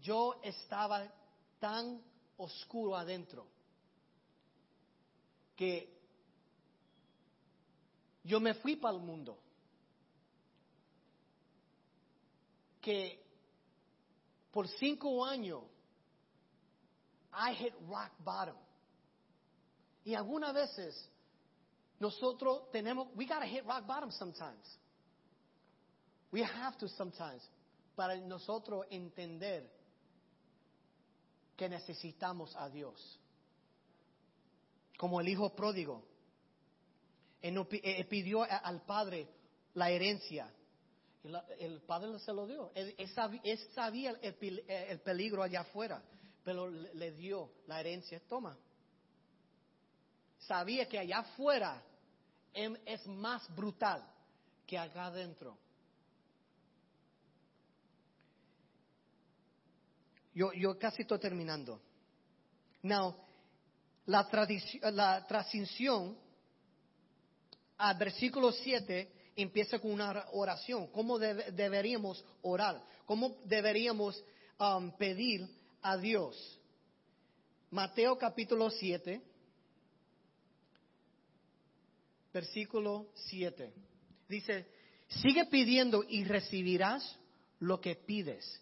[0.00, 1.10] yo estaba
[1.58, 2.02] tan
[2.36, 3.46] oscuro adentro
[5.56, 5.88] que
[8.24, 9.38] yo me fui para el mundo.
[12.80, 13.22] Que
[14.50, 15.62] por cinco años
[17.32, 18.56] I hit rock bottom.
[20.04, 21.08] Y algunas veces
[22.02, 24.76] nosotros tenemos, we gotta hit rock bottom sometimes.
[26.32, 27.48] We have to sometimes
[27.94, 29.70] para nosotros entender
[31.56, 33.20] que necesitamos a Dios.
[34.98, 36.02] Como el hijo pródigo.
[37.40, 37.64] Él,
[38.08, 39.28] pidió al padre
[39.74, 40.52] la herencia.
[41.60, 42.72] El padre se lo dio.
[42.74, 42.96] Él,
[43.74, 46.02] sabía el, peligro allá afuera,
[46.42, 48.20] pero le dio la herencia.
[48.28, 48.58] Toma.
[50.40, 51.80] Sabía que allá afuera
[52.54, 54.04] es más brutal
[54.66, 55.56] que acá adentro.
[60.34, 61.80] Yo, yo casi estoy terminando.
[62.82, 63.14] Now,
[64.06, 64.28] la,
[64.92, 66.16] la transición
[67.76, 70.88] al versículo 7 empieza con una oración.
[70.88, 72.82] ¿Cómo deberíamos orar?
[73.04, 74.22] ¿Cómo deberíamos
[74.58, 75.48] um, pedir
[75.82, 76.58] a Dios?
[77.70, 79.20] Mateo capítulo 7,
[82.32, 83.72] versículo 7.
[84.28, 84.66] Dice,
[85.08, 87.18] sigue pidiendo y recibirás
[87.60, 88.60] lo que pides.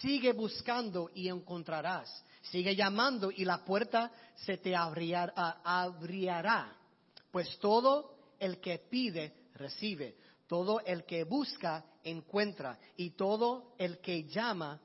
[0.00, 2.24] Sigue buscando y encontrarás.
[2.42, 4.10] Sigue llamando y la puerta
[4.44, 5.32] se te abrirá.
[7.30, 10.16] Pues todo el que pide, recibe.
[10.46, 12.78] Todo el que busca, encuentra.
[12.96, 14.80] Y todo el que llama,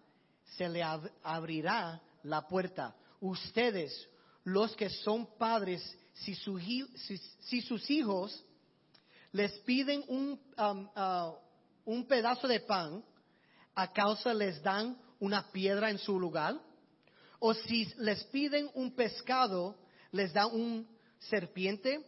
[0.57, 2.95] se le abrirá la puerta.
[3.21, 4.07] Ustedes,
[4.43, 5.81] los que son padres,
[6.13, 8.43] si, sus hijos
[9.31, 11.35] les piden un, um, uh,
[11.85, 13.03] un pedazo de pan,
[13.75, 16.59] ¿acaso les dan una piedra en su lugar?
[17.39, 19.75] ¿O si les piden un pescado,
[20.11, 20.87] les dan un
[21.19, 21.99] serpiente?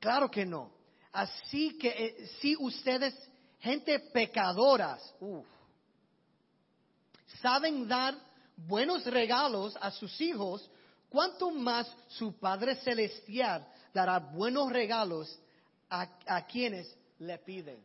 [0.00, 0.72] Claro que no.
[1.12, 3.14] Así que eh, si ustedes,
[3.60, 5.14] gente pecadoras,
[7.40, 8.16] saben dar
[8.56, 10.68] buenos regalos a sus hijos,
[11.12, 15.38] ¿cuánto más su Padre Celestial dará buenos regalos
[15.90, 17.84] a, a quienes le piden?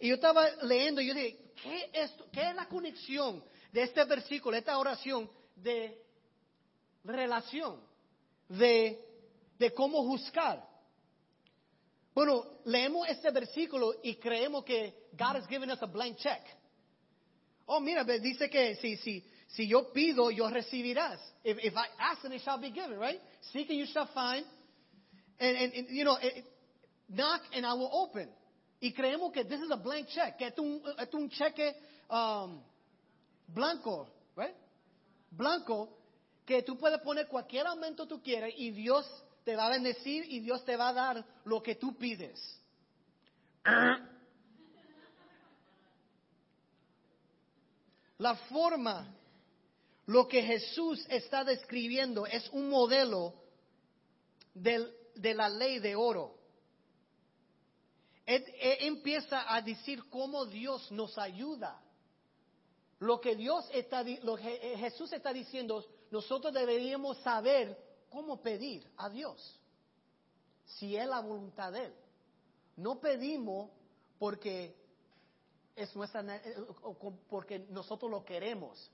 [0.00, 3.42] Y yo estaba leyendo y yo dije, ¿qué es, ¿qué es la conexión
[3.72, 6.02] de este versículo, esta oración de
[7.04, 7.80] relación,
[8.48, 9.00] de,
[9.58, 10.66] de cómo juzgar?
[12.12, 16.42] Bueno, leemos este versículo y creemos que God has given us a blank check.
[17.66, 19.24] Oh, mira, dice que si, si,
[19.56, 21.18] si yo pido, yo recibirás.
[21.42, 23.20] If, if I ask, then it shall be given, right?
[23.52, 24.44] Seek and you shall find.
[25.40, 26.44] And, and, and you know, it,
[27.08, 28.28] knock and I will open.
[28.80, 31.74] Y creemos que this is a blank check, que es un, es un cheque
[32.10, 32.60] um,
[33.48, 34.54] blanco, right?
[35.30, 35.88] blanco
[36.44, 39.06] que tú puedes poner cualquier aumento tú quieras y Dios
[39.44, 42.60] te va a bendecir y Dios te va a dar lo que tú pides.
[48.18, 49.15] La forma,
[50.06, 53.34] lo que Jesús está describiendo es un modelo
[54.54, 56.36] de la ley de oro.
[58.24, 61.82] Empieza a decir cómo Dios nos ayuda.
[63.00, 67.76] Lo que Dios está, lo que Jesús está diciendo, nosotros deberíamos saber
[68.08, 69.60] cómo pedir a Dios,
[70.64, 71.94] si es la voluntad de Él.
[72.76, 73.70] No pedimos
[74.18, 74.74] porque
[75.74, 76.24] es nuestra,
[77.28, 78.90] porque nosotros lo queremos.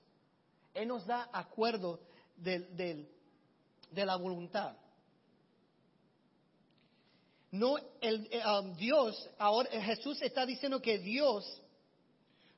[0.75, 2.01] Él nos da acuerdo
[2.37, 3.07] de,
[3.93, 4.77] la voluntad.
[7.51, 11.61] No, el, eh, um, Dios, ahora Jesús está diciendo que Dios,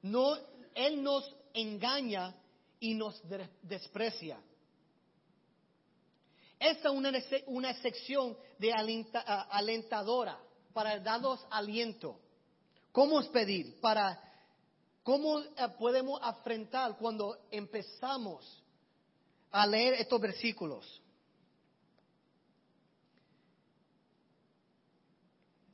[0.02, 0.36] no,
[0.74, 2.34] Él nos engaña
[2.78, 3.20] y nos
[3.62, 4.38] desprecia.
[6.60, 7.12] Esta es una,
[7.46, 7.70] una
[8.58, 8.72] de
[9.50, 10.38] alentadora
[10.72, 12.18] para darnos aliento.
[12.92, 13.80] ¿Cómo es pedir?
[13.80, 14.20] Para,
[15.05, 15.46] ¿Cómo eh,
[15.78, 18.64] podemos afrontar cuando empezamos
[19.50, 21.02] a leer estos versículos?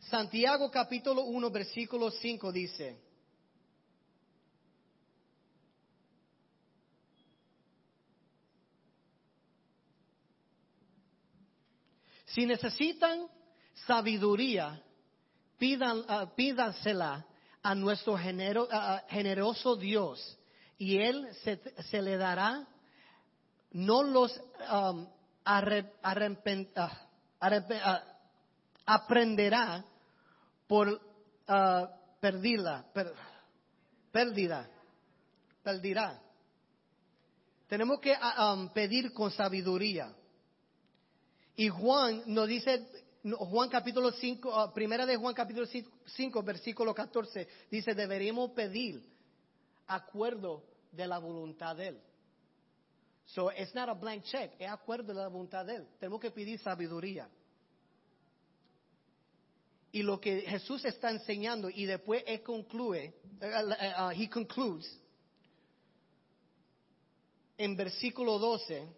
[0.01, 3.01] Santiago capítulo 1, versículo 5 dice,
[12.27, 13.29] si necesitan
[13.87, 14.83] sabiduría,
[15.57, 17.30] pidan, ah, pídansela
[17.63, 18.19] a nuestro
[19.09, 20.39] generoso Dios
[20.79, 22.67] y Él se, le dará,
[23.73, 24.35] no los
[24.73, 25.07] um,
[25.45, 25.63] ah,
[27.41, 28.03] ah,
[28.87, 29.85] aprenderá
[30.67, 31.01] por
[32.21, 32.85] perdida,
[34.13, 34.71] pérdida,
[35.63, 36.21] perdirá.
[37.69, 40.13] Tenemos que um, pedir con sabiduría.
[41.57, 42.87] Y Juan nos dice
[43.23, 49.03] Juan capítulo 5, ah, primera de Juan capítulo 5, versículo 14, dice, deberíamos pedir
[49.87, 52.01] acuerdo de la voluntad de Él.
[53.27, 55.89] So, it's not a blank check, es acuerdo de la voluntad de Él.
[55.99, 57.29] Tenemos que pedir sabiduría.
[59.93, 63.13] Y lo que Jesús está enseñando, y después él concluye,
[63.43, 64.99] uh, he concludes,
[67.59, 68.89] en versículo 12,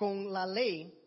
[0.00, 0.98] con la ley,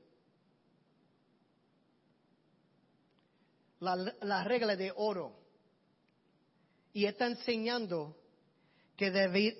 [3.79, 5.33] la, regla de oro.
[6.93, 8.15] Y está enseñando
[8.95, 9.11] que,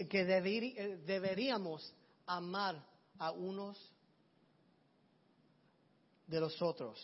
[0.07, 1.95] que eh, deberíamos
[2.27, 2.85] amar
[3.17, 3.91] a unos
[6.27, 6.99] de los otros.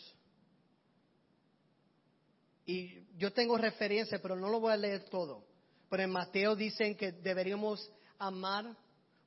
[2.68, 5.44] Y yo tengo referencia, pero no lo voy a leer todo.
[5.90, 8.78] Pero en Mateo dicen que deberíamos amar,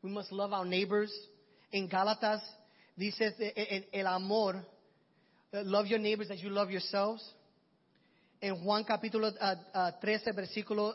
[0.04, 1.12] we must love our neighbors.
[1.72, 2.61] En Gálatas
[2.96, 3.34] dice
[3.92, 7.22] el, amor, uh, love your neighbors as you love yourselves.
[8.40, 10.94] En Juan capítulo 13, uh, uh, versículo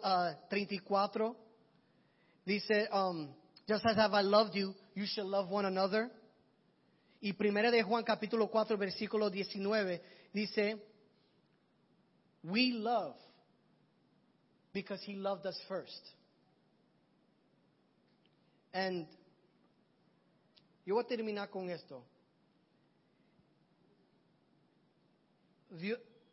[0.49, 1.35] 34,
[2.45, 3.33] dice, um,
[3.67, 6.09] just as have I loved you, you shall love one another.
[7.21, 10.01] Y primera de Juan capítulo 4, versículo 19,
[10.33, 10.77] dice,
[12.43, 13.15] we love
[14.73, 16.01] because he loved us first.
[18.73, 19.07] And
[20.87, 22.01] yo voy a terminar con esto.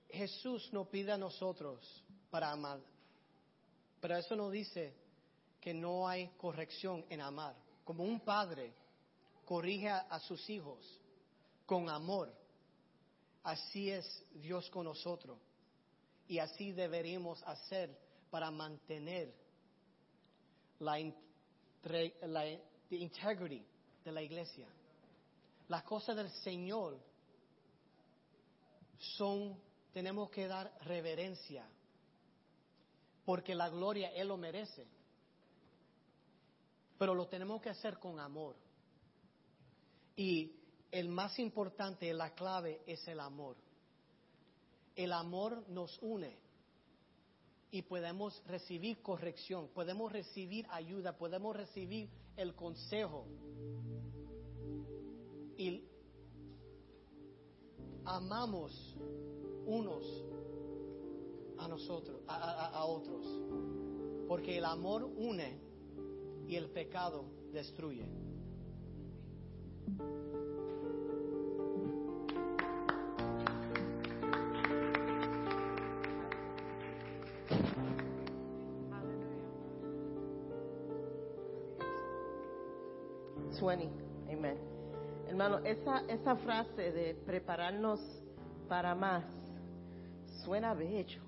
[0.08, 2.78] Jesús nos pide a nosotros para amar,
[4.00, 4.94] pero eso no dice
[5.60, 7.56] que no hay corrección en amar.
[7.84, 8.72] Como un padre
[9.44, 11.00] corrige a, sus hijos
[11.66, 12.32] con amor,
[13.42, 15.36] así es Dios con nosotros.
[16.28, 17.98] Y así deberíamos hacer
[18.30, 19.34] para mantener
[20.78, 21.12] la,
[22.22, 22.46] la
[22.90, 23.73] integrity
[24.04, 24.66] de la iglesia.
[25.68, 26.98] Las cosas del Señor
[28.98, 29.58] son,
[29.92, 31.66] tenemos que dar reverencia,
[33.24, 34.86] porque la gloria Él lo merece.
[36.98, 38.56] Pero lo tenemos que hacer con amor.
[40.16, 40.52] Y
[40.90, 43.56] el más importante, la clave es el amor.
[44.94, 46.38] El amor nos une
[47.72, 53.26] y podemos recibir corrección, podemos recibir ayuda, podemos recibir el consejo
[55.56, 55.84] y
[58.04, 58.96] amamos
[59.66, 60.04] unos
[61.58, 63.26] a nosotros, a, a, a otros,
[64.28, 65.58] porque el amor une
[66.48, 68.06] y el pecado destruye.
[83.58, 84.03] Twenty.
[85.34, 87.98] Hermano, esa, esa frase de prepararnos
[88.68, 89.24] para más
[90.44, 91.22] suena bello.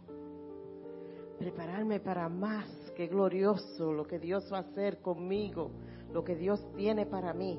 [1.40, 5.72] Prepararme para más, qué glorioso lo que Dios va a hacer conmigo,
[6.12, 7.58] lo que Dios tiene para mí.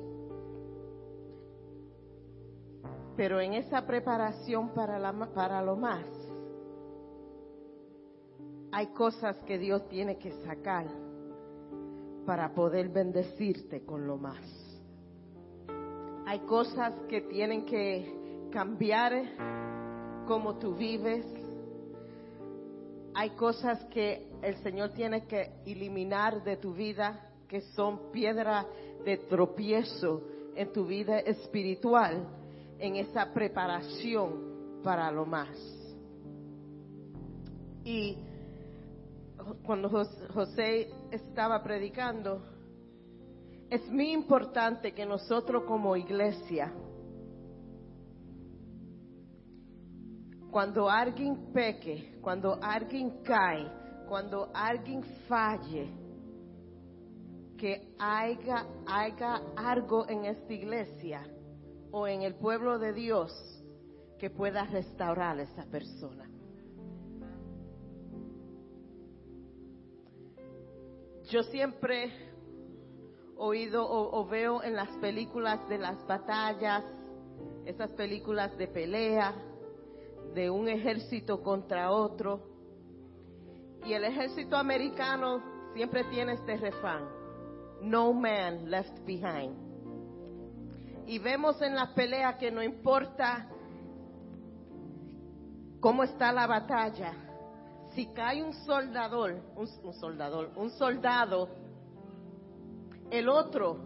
[3.14, 6.06] Pero en esa preparación para, la, para lo más,
[8.72, 10.86] hay cosas que Dios tiene que sacar
[12.24, 14.67] para poder bendecirte con lo más.
[16.28, 19.14] Hay cosas que tienen que cambiar
[20.26, 21.24] cómo tú vives.
[23.14, 28.66] Hay cosas que el Señor tiene que eliminar de tu vida que son piedra
[29.06, 30.20] de tropiezo
[30.54, 32.28] en tu vida espiritual,
[32.78, 35.48] en esa preparación para lo más.
[37.84, 38.18] Y
[39.62, 39.88] cuando
[40.34, 42.57] José estaba predicando,
[43.70, 46.72] es muy importante que nosotros como iglesia,
[50.50, 53.70] cuando alguien peque, cuando alguien cae,
[54.08, 55.90] cuando alguien falle,
[57.58, 61.26] que haya, haya algo en esta iglesia
[61.90, 63.32] o en el pueblo de Dios
[64.18, 66.24] que pueda restaurar a esa persona.
[71.30, 72.10] Yo siempre
[73.38, 76.84] oído o, veo en las películas de las batallas,
[77.64, 79.34] esas películas de pelea,
[80.34, 82.40] de un ejército contra otro.
[83.86, 85.42] Y el ejército americano
[85.74, 87.08] siempre tiene este refrán,
[87.82, 89.56] no man left behind.
[91.06, 93.48] Y vemos en la pelea que no importa
[95.80, 97.14] cómo está la batalla,
[97.94, 101.48] si cae un soldador, un, soldador, un soldado,
[103.10, 103.78] el otro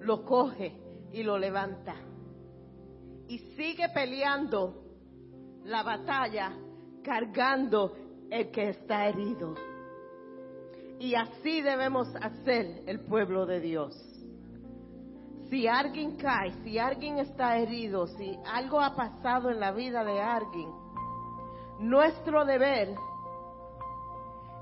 [0.00, 0.76] lo coge
[1.12, 1.94] y lo levanta.
[3.28, 4.82] Y sigue peleando
[5.64, 6.56] la batalla
[7.02, 7.96] cargando
[8.30, 9.54] el que está herido.
[10.98, 13.94] Y así debemos hacer el pueblo de Dios.
[15.48, 20.20] Si alguien cae, si alguien está herido, si algo ha pasado en la vida de
[20.20, 20.70] alguien,
[21.80, 22.94] nuestro deber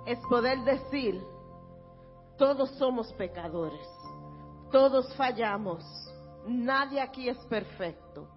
[0.07, 1.23] es poder decir,
[2.39, 3.87] todos somos pecadores,
[4.71, 5.85] todos fallamos,
[6.47, 8.29] nadie aquí es perfecto,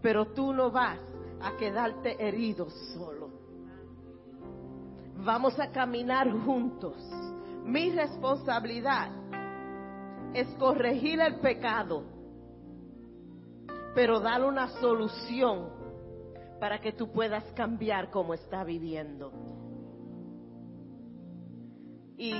[0.00, 1.00] pero tú no vas
[1.42, 3.30] a quedarte herido solo.
[5.18, 6.96] Vamos a caminar juntos.
[7.64, 9.10] Mi responsabilidad
[10.32, 12.04] es corregir el pecado,
[13.94, 15.68] pero dar una solución
[16.60, 19.32] para que tú puedas cambiar como está viviendo.
[22.18, 22.32] Y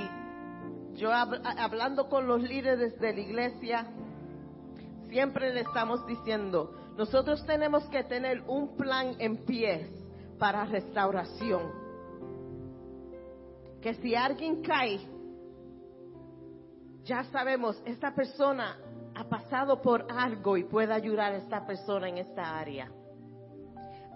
[0.97, 3.87] yo hablando con los líderes de la iglesia,
[5.09, 9.89] siempre le estamos diciendo, nosotros tenemos que tener un plan en pie
[10.39, 11.71] para restauración.
[13.81, 14.99] Que si alguien cae,
[17.03, 18.77] ya sabemos, esta persona
[19.15, 22.91] ha pasado por algo y puede ayudar a esta persona en esta área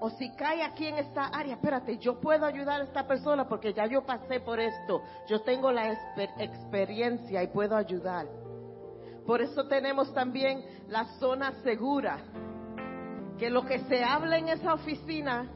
[0.02, 3.72] o si cae aquí en esta área, espérate, yo puedo ayudar a esta persona porque
[3.72, 5.94] ya yo pasé por esto, yo tengo la
[6.40, 8.26] experiencia y puedo ayudar.
[9.28, 12.18] Por eso tenemos también la zona segura,
[13.38, 15.48] que lo que se habla en esa oficina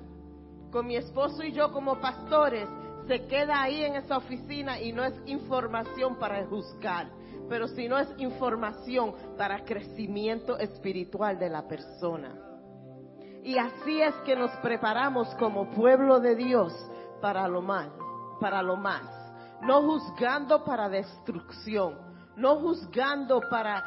[0.72, 2.70] con mi esposo y yo como pastores,
[3.08, 7.10] se queda ahí en esa oficina y no es información para juzgar,
[7.50, 12.45] pero si no es información para crecimiento espiritual de la persona.
[13.46, 16.74] Y así es que nos preparamos como pueblo de Dios
[17.22, 17.94] para lo mal,
[18.40, 19.04] para lo más.
[19.62, 21.94] No juzgando para destrucción,
[22.38, 23.84] no juzgando para,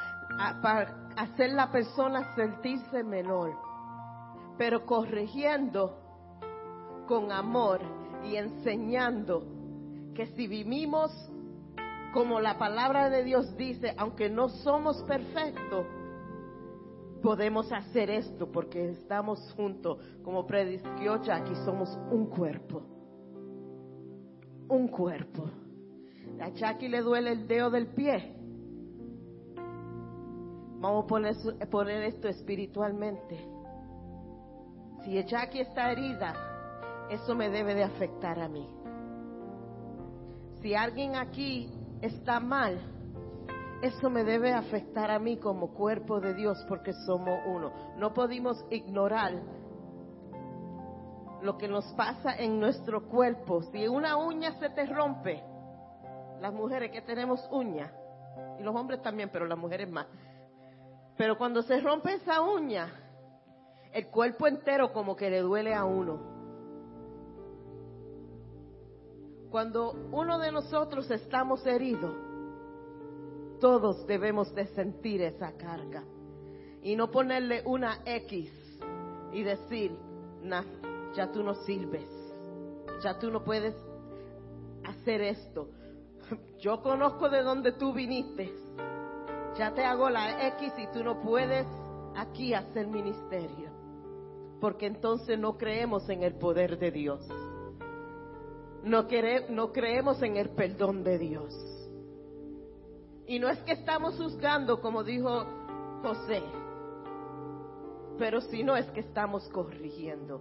[0.63, 3.53] para hacer la persona sentirse menor,
[4.57, 5.99] pero corrigiendo
[7.09, 7.81] con amor
[8.23, 9.43] y enseñando
[10.15, 11.11] que si vivimos
[12.15, 15.85] como la palabra de Dios dice, aunque no somos perfectos,
[17.23, 22.83] podemos hacer esto porque estamos juntos, como predició Jackie, somos un cuerpo.
[24.69, 25.51] Un cuerpo.
[26.41, 28.35] A Jackie le duele el dedo del pie.
[30.81, 33.37] Vamos a poner, esto espiritualmente.
[35.05, 38.69] Si Jackie está herida, eso me debe de afectar a mí.
[40.63, 41.69] Si alguien aquí
[42.01, 42.79] está mal,
[43.83, 47.73] eso me debe afectar a mí como cuerpo de Dios porque somos uno.
[47.97, 49.33] No podemos ignorar
[51.43, 53.63] lo que nos pasa en nuestro cuerpo.
[53.71, 55.43] Si una uña se te rompe,
[56.41, 57.93] las mujeres que tenemos uñas,
[58.59, 60.07] y los hombres también, pero las mujeres más.
[61.17, 62.93] Pero cuando se rompe esa uña,
[63.93, 66.37] el cuerpo entero como que le duele a uno.
[69.51, 72.28] Cuando uno de nosotros estamos heridos,
[73.59, 76.05] todos debemos de sentir esa carga
[76.83, 78.51] y no ponerle una X
[79.33, 79.97] y decir,
[80.43, 80.65] nah,
[81.15, 82.09] ya tú no sirves,
[83.03, 83.75] ya tú no puedes
[84.85, 85.69] hacer esto.
[86.61, 88.53] Yo conozco de dónde tú viniste,
[89.57, 91.67] ya te hago la X y tú no puedes
[92.17, 93.71] aquí hacer ministerio,
[94.61, 97.27] porque entonces no creemos en el poder de Dios.
[98.85, 99.07] No,
[99.51, 101.78] no creemos en el perdón de Dios.
[103.29, 105.45] Y no es que estamos juzgando, como dijo
[106.03, 106.43] José,
[108.19, 110.41] pero si no es que estamos corrigiendo.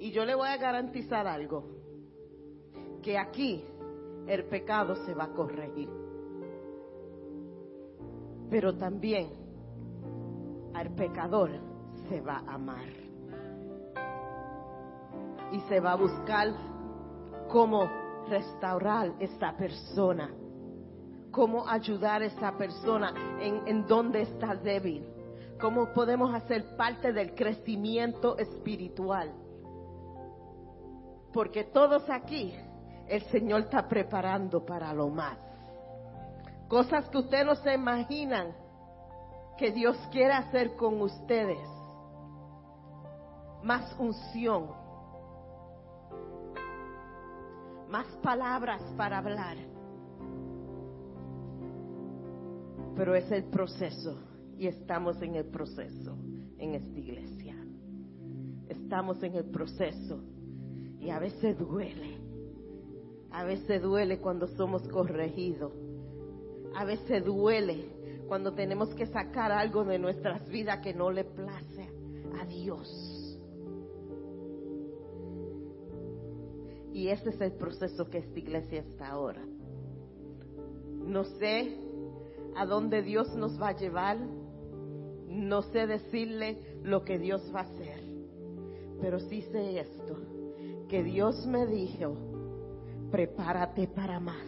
[0.00, 1.64] Y yo le voy a garantizar algo,
[3.02, 3.62] que aquí
[4.26, 5.90] el pecado se va a corregir.
[8.48, 9.28] Pero también
[10.72, 11.50] al pecador
[12.08, 12.88] se va a amar.
[15.52, 16.48] Y se va a buscar
[17.50, 17.88] cómo
[18.28, 20.30] restaurar esa persona,
[21.34, 25.04] cómo ayudar a esa persona en, en donde está débil,
[25.60, 29.32] cómo podemos hacer parte del crecimiento espiritual.
[31.32, 32.54] Porque todos aquí
[33.08, 35.36] el Señor está preparando para lo más.
[36.68, 38.54] Cosas que ustedes no se imaginan
[39.58, 41.68] que Dios quiere hacer con ustedes.
[43.62, 44.70] Más unción,
[47.88, 49.73] más palabras para hablar.
[52.96, 54.18] Pero es el proceso
[54.56, 56.16] y estamos en el proceso
[56.58, 57.56] en esta iglesia.
[58.68, 60.22] Estamos en el proceso
[61.00, 62.18] y a veces duele.
[63.30, 65.72] A veces duele cuando somos corregidos.
[66.76, 67.88] A veces duele
[68.28, 71.88] cuando tenemos que sacar algo de nuestras vidas que no le place
[72.40, 72.88] a Dios.
[76.92, 79.44] Y ese es el proceso que esta iglesia está ahora.
[81.06, 81.83] No sé
[82.56, 84.18] a dónde Dios nos va a llevar.
[85.28, 88.00] No sé decirle lo que Dios va a hacer.
[89.00, 90.16] Pero sí sé esto,
[90.88, 92.16] que Dios me dijo,
[93.10, 94.46] prepárate para más.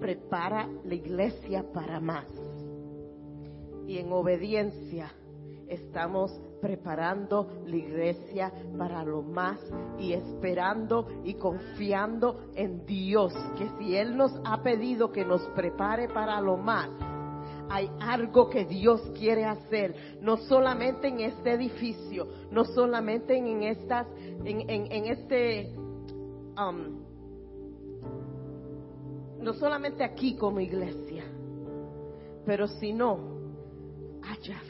[0.00, 2.26] Prepara la iglesia para más.
[3.86, 5.12] Y en obediencia
[5.68, 6.32] estamos
[6.62, 9.58] preparando la iglesia para lo más
[9.98, 16.08] y esperando y confiando en Dios, que si Él nos ha pedido que nos prepare
[16.08, 16.88] para lo más,
[17.68, 24.06] hay algo que Dios quiere hacer, no solamente en este edificio, no solamente en estas,
[24.44, 27.02] en, en, este, um,
[29.40, 31.24] no solamente aquí como iglesia,
[32.46, 33.18] pero sino
[34.22, 34.60] allá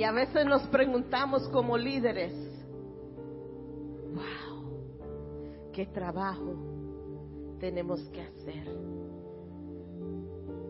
[0.00, 2.32] Y a veces nos preguntamos como líderes,
[4.14, 6.54] wow, qué trabajo
[7.58, 8.64] tenemos que hacer.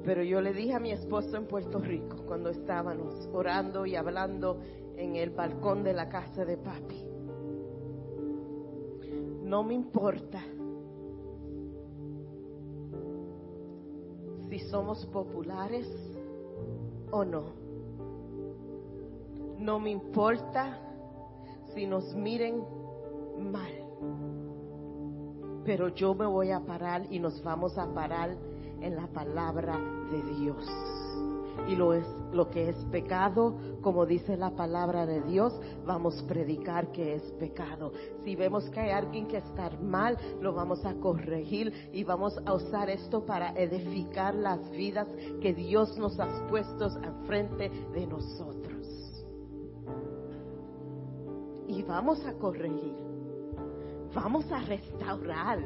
[0.05, 4.63] Pero yo le dije a mi esposo en Puerto Rico, cuando estábamos orando y hablando
[4.97, 7.05] en el balcón de la casa de papi,
[9.45, 10.43] no me importa
[14.49, 15.87] si somos populares
[17.13, 17.60] o no.
[19.61, 20.79] No me importa
[21.75, 22.65] si nos miren
[23.53, 23.71] mal.
[25.67, 28.35] Pero yo me voy a parar y nos vamos a parar
[28.81, 29.79] en la palabra
[30.11, 30.67] de Dios.
[31.69, 36.27] Y lo es lo que es pecado, como dice la palabra de Dios, vamos a
[36.27, 37.93] predicar que es pecado.
[38.25, 42.55] Si vemos que hay alguien que está mal, lo vamos a corregir y vamos a
[42.55, 45.09] usar esto para edificar las vidas
[45.43, 48.80] que Dios nos ha puesto enfrente de nosotros.
[51.71, 52.97] Y vamos a corregir,
[54.13, 55.61] vamos a restaurar,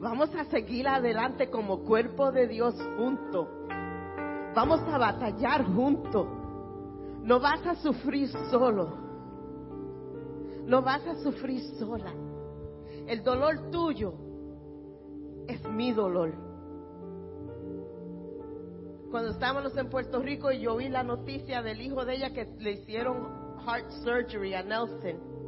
[0.00, 3.46] vamos a seguir adelante como cuerpo de Dios junto,
[4.54, 6.26] vamos a batallar junto,
[7.22, 8.96] no vas a sufrir solo,
[10.64, 12.14] no vas a sufrir sola,
[13.06, 14.14] el dolor tuyo
[15.46, 16.32] es mi dolor.
[19.10, 22.44] Cuando estábamos en Puerto Rico y yo vi la noticia del hijo de ella que
[22.58, 25.38] le hicieron heart surgery a Nelson.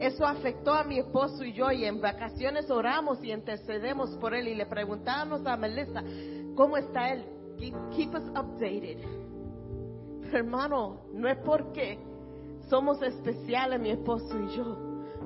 [0.00, 4.48] Eso afectó a mi esposo y yo y en vacaciones oramos y intercedemos por él
[4.48, 6.02] y le preguntábamos a Melissa,
[6.56, 7.24] ¿cómo está él?
[7.56, 8.98] Keep, us updated.
[10.32, 11.98] hermano, no es porque
[12.68, 14.76] somos especiales mi esposo y yo.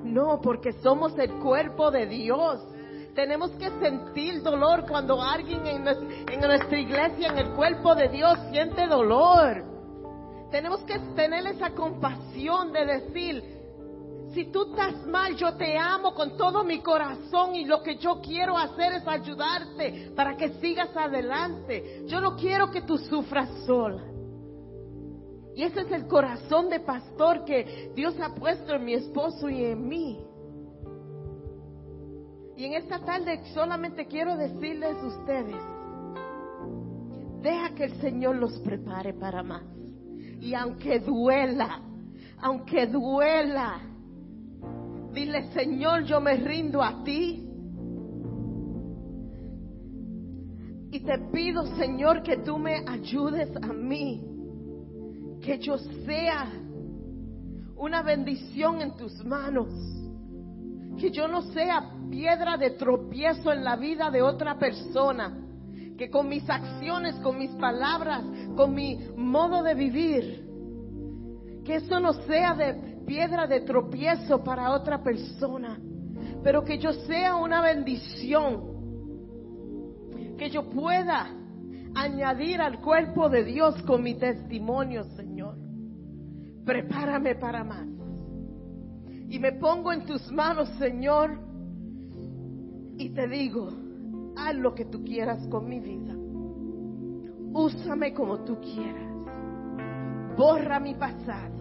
[0.03, 2.63] No, porque somos el cuerpo de Dios.
[3.15, 8.85] Tenemos que sentir dolor cuando alguien en, nuestra iglesia, en el cuerpo de Dios, siente
[8.87, 9.68] dolor.
[10.51, 13.43] Tenemos que tener esa compasión de decir,
[14.33, 18.21] si tú estás mal, yo te amo con todo mi corazón y lo que yo
[18.21, 22.03] quiero hacer es ayudarte para que sigas adelante.
[22.07, 24.03] Yo no quiero que tú sufras sola.
[25.55, 29.65] Y ese es el corazón de pastor que Dios ha puesto en mi esposo y
[29.65, 30.19] en mí.
[32.55, 35.61] Y en esta tarde solamente quiero decirles a ustedes,
[37.41, 39.78] deja que el Señor los prepare para más.
[40.39, 41.81] Y aunque duela,
[42.41, 43.81] aunque duela,
[45.13, 47.45] dile Señor, yo me rindo a ti.
[50.91, 54.25] Y te pido, Señor, que tú me ayudes a mí
[55.41, 56.51] que yo sea
[57.77, 59.67] una bendición en tus manos.
[60.97, 65.48] Que yo no sea piedra de tropiezo en la vida de otra persona.
[65.99, 68.23] Que con mis acciones, con mis palabras,
[68.55, 70.47] con mi modo de vivir,
[71.65, 75.77] que eso no sea de piedra de tropiezo para otra persona,
[76.41, 78.77] pero que yo sea una bendición.
[80.37, 81.35] Que yo pueda
[81.93, 85.57] añadir al cuerpo de Dios con mi testimonio, Señor.
[86.65, 87.89] Prepárame para más.
[89.27, 91.37] Y me pongo en tus manos, Señor,
[92.97, 93.88] y te digo,
[94.47, 96.15] haz lo que tú quieras con mi vida.
[97.53, 99.09] Úsame como tú quieras.
[100.37, 101.59] Borra mi pasado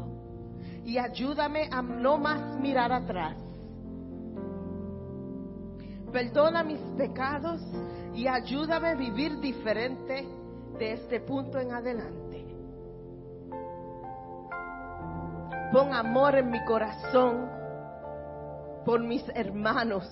[0.85, 3.37] y ayúdame a no más mirar atrás.
[6.13, 7.61] Perdona mis pecados
[8.15, 10.27] y ayúdame a vivir diferente
[10.79, 12.47] de este punto en adelante.
[15.73, 17.51] Pon amor en mi corazón
[18.87, 20.05] por mis hermanos.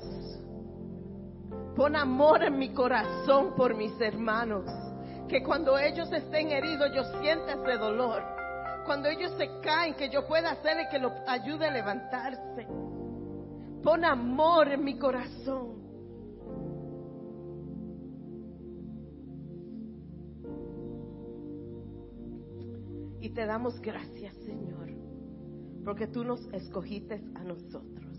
[1.77, 4.65] Pon amor en mi corazón por mis hermanos.
[5.29, 8.23] Que cuando ellos estén heridos yo sienta ese dolor.
[8.87, 12.67] Cuando ellos se caen, que yo pueda hacerle que lo ayude a levantarse.
[13.83, 15.77] Pon amor en mi corazón.
[23.21, 24.89] Y te damos gracias, Señor,
[25.85, 28.17] porque tú nos escogiste a nosotros,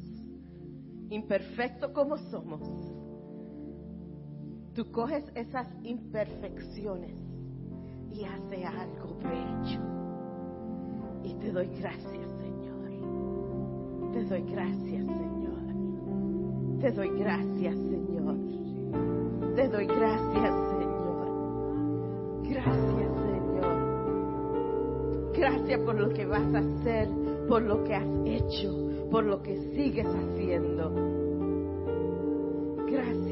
[1.10, 2.97] imperfecto como somos.
[4.78, 7.16] Tú coges esas imperfecciones
[8.12, 9.82] y haces algo bello.
[11.24, 12.92] Y te doy gracias, Señor.
[14.14, 16.80] Te doy gracias, Señor.
[16.80, 18.38] Te doy gracias, Señor.
[19.56, 21.28] Te doy gracias, Señor.
[22.44, 23.12] Gracias,
[25.34, 27.10] Gracias por lo que vas a hacer,
[27.50, 30.92] por lo que has hecho, por lo que sigues haciendo.
[32.86, 33.27] Gracias.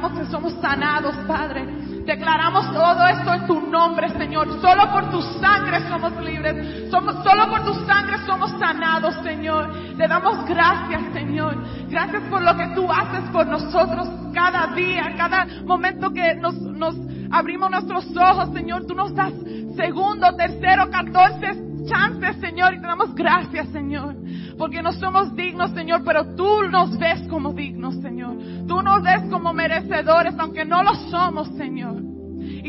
[0.00, 1.66] Que somos sanados, Padre.
[2.06, 4.48] Declaramos todo esto en tu nombre, Señor.
[4.60, 6.90] Solo por tu sangre somos libres.
[6.90, 9.70] Solo por tu sangre somos sanados, Señor.
[9.98, 11.54] Te damos gracias, Señor.
[11.88, 16.96] Gracias por lo que tú haces por nosotros cada día, cada momento que nos
[17.30, 18.86] abrimos nuestros ojos, Señor.
[18.86, 19.34] Tú nos das
[19.76, 24.16] segundo, tercero, catorce chances, Señor, y te damos gracias, Señor,
[24.58, 28.36] porque no somos dignos, Señor, pero tú nos ves como dignos, Señor.
[28.68, 32.09] Tú nos ves como merecedores, aunque no lo somos, Señor.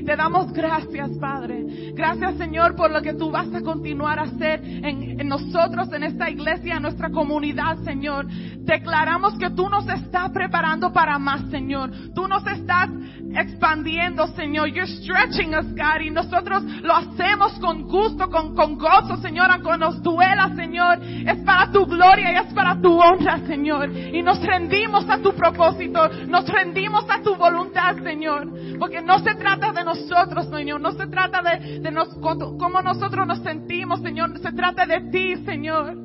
[0.06, 1.91] Te damos gracias, Padre.
[1.93, 6.30] Gracias, Señor, por lo que tú vas a continuar a hacer en, nosotros, en esta
[6.30, 8.28] iglesia, en nuestra comunidad, Señor.
[8.28, 11.91] Declaramos que tú nos estás preparando para más, Señor.
[12.14, 12.89] Tú nos estás
[13.36, 14.68] expandiendo, Señor.
[14.70, 16.02] You're stretching us, God.
[16.02, 19.49] Y nosotros lo hacemos con gusto, con, gozo, Señor.
[19.52, 20.99] Aunque nos duela, Señor.
[21.02, 23.91] Es para tu gloria y es para tu honra, Señor.
[23.91, 26.08] Y nos rendimos a tu propósito.
[26.28, 28.47] Nos rendimos a tu voluntad, Señor.
[28.80, 30.82] Porque no se trata de nosotros, Señor.
[30.82, 34.38] No se trata de, de nos, cómo nosotros nos sentimos, Señor.
[34.39, 35.98] Se trata de ti, Señor.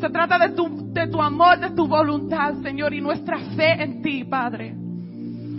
[0.00, 4.74] Se trata de tu, amor, de tu voluntad, Señor, y nuestra fe en ti, Padre.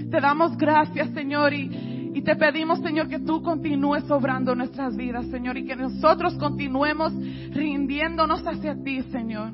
[0.10, 5.28] Te damos gracias, Señor, y, y te pedimos, Señor, que tú continúes obrando nuestras vidas,
[5.28, 7.14] Señor, y que nosotros continuemos
[7.52, 9.52] rindiéndonos hacia ti, Señor.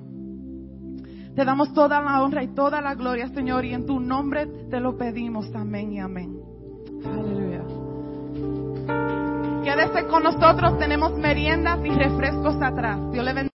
[1.35, 4.79] Te damos toda la honra y toda la gloria, Señor, y en tu nombre te
[4.79, 5.53] lo pedimos.
[5.55, 6.37] Amén y amén.
[7.03, 7.72] Aleluya.
[9.63, 12.99] Quédese con nosotros, tenemos meriendas y refrescos atrás.
[13.11, 13.49] Dios le bendiga.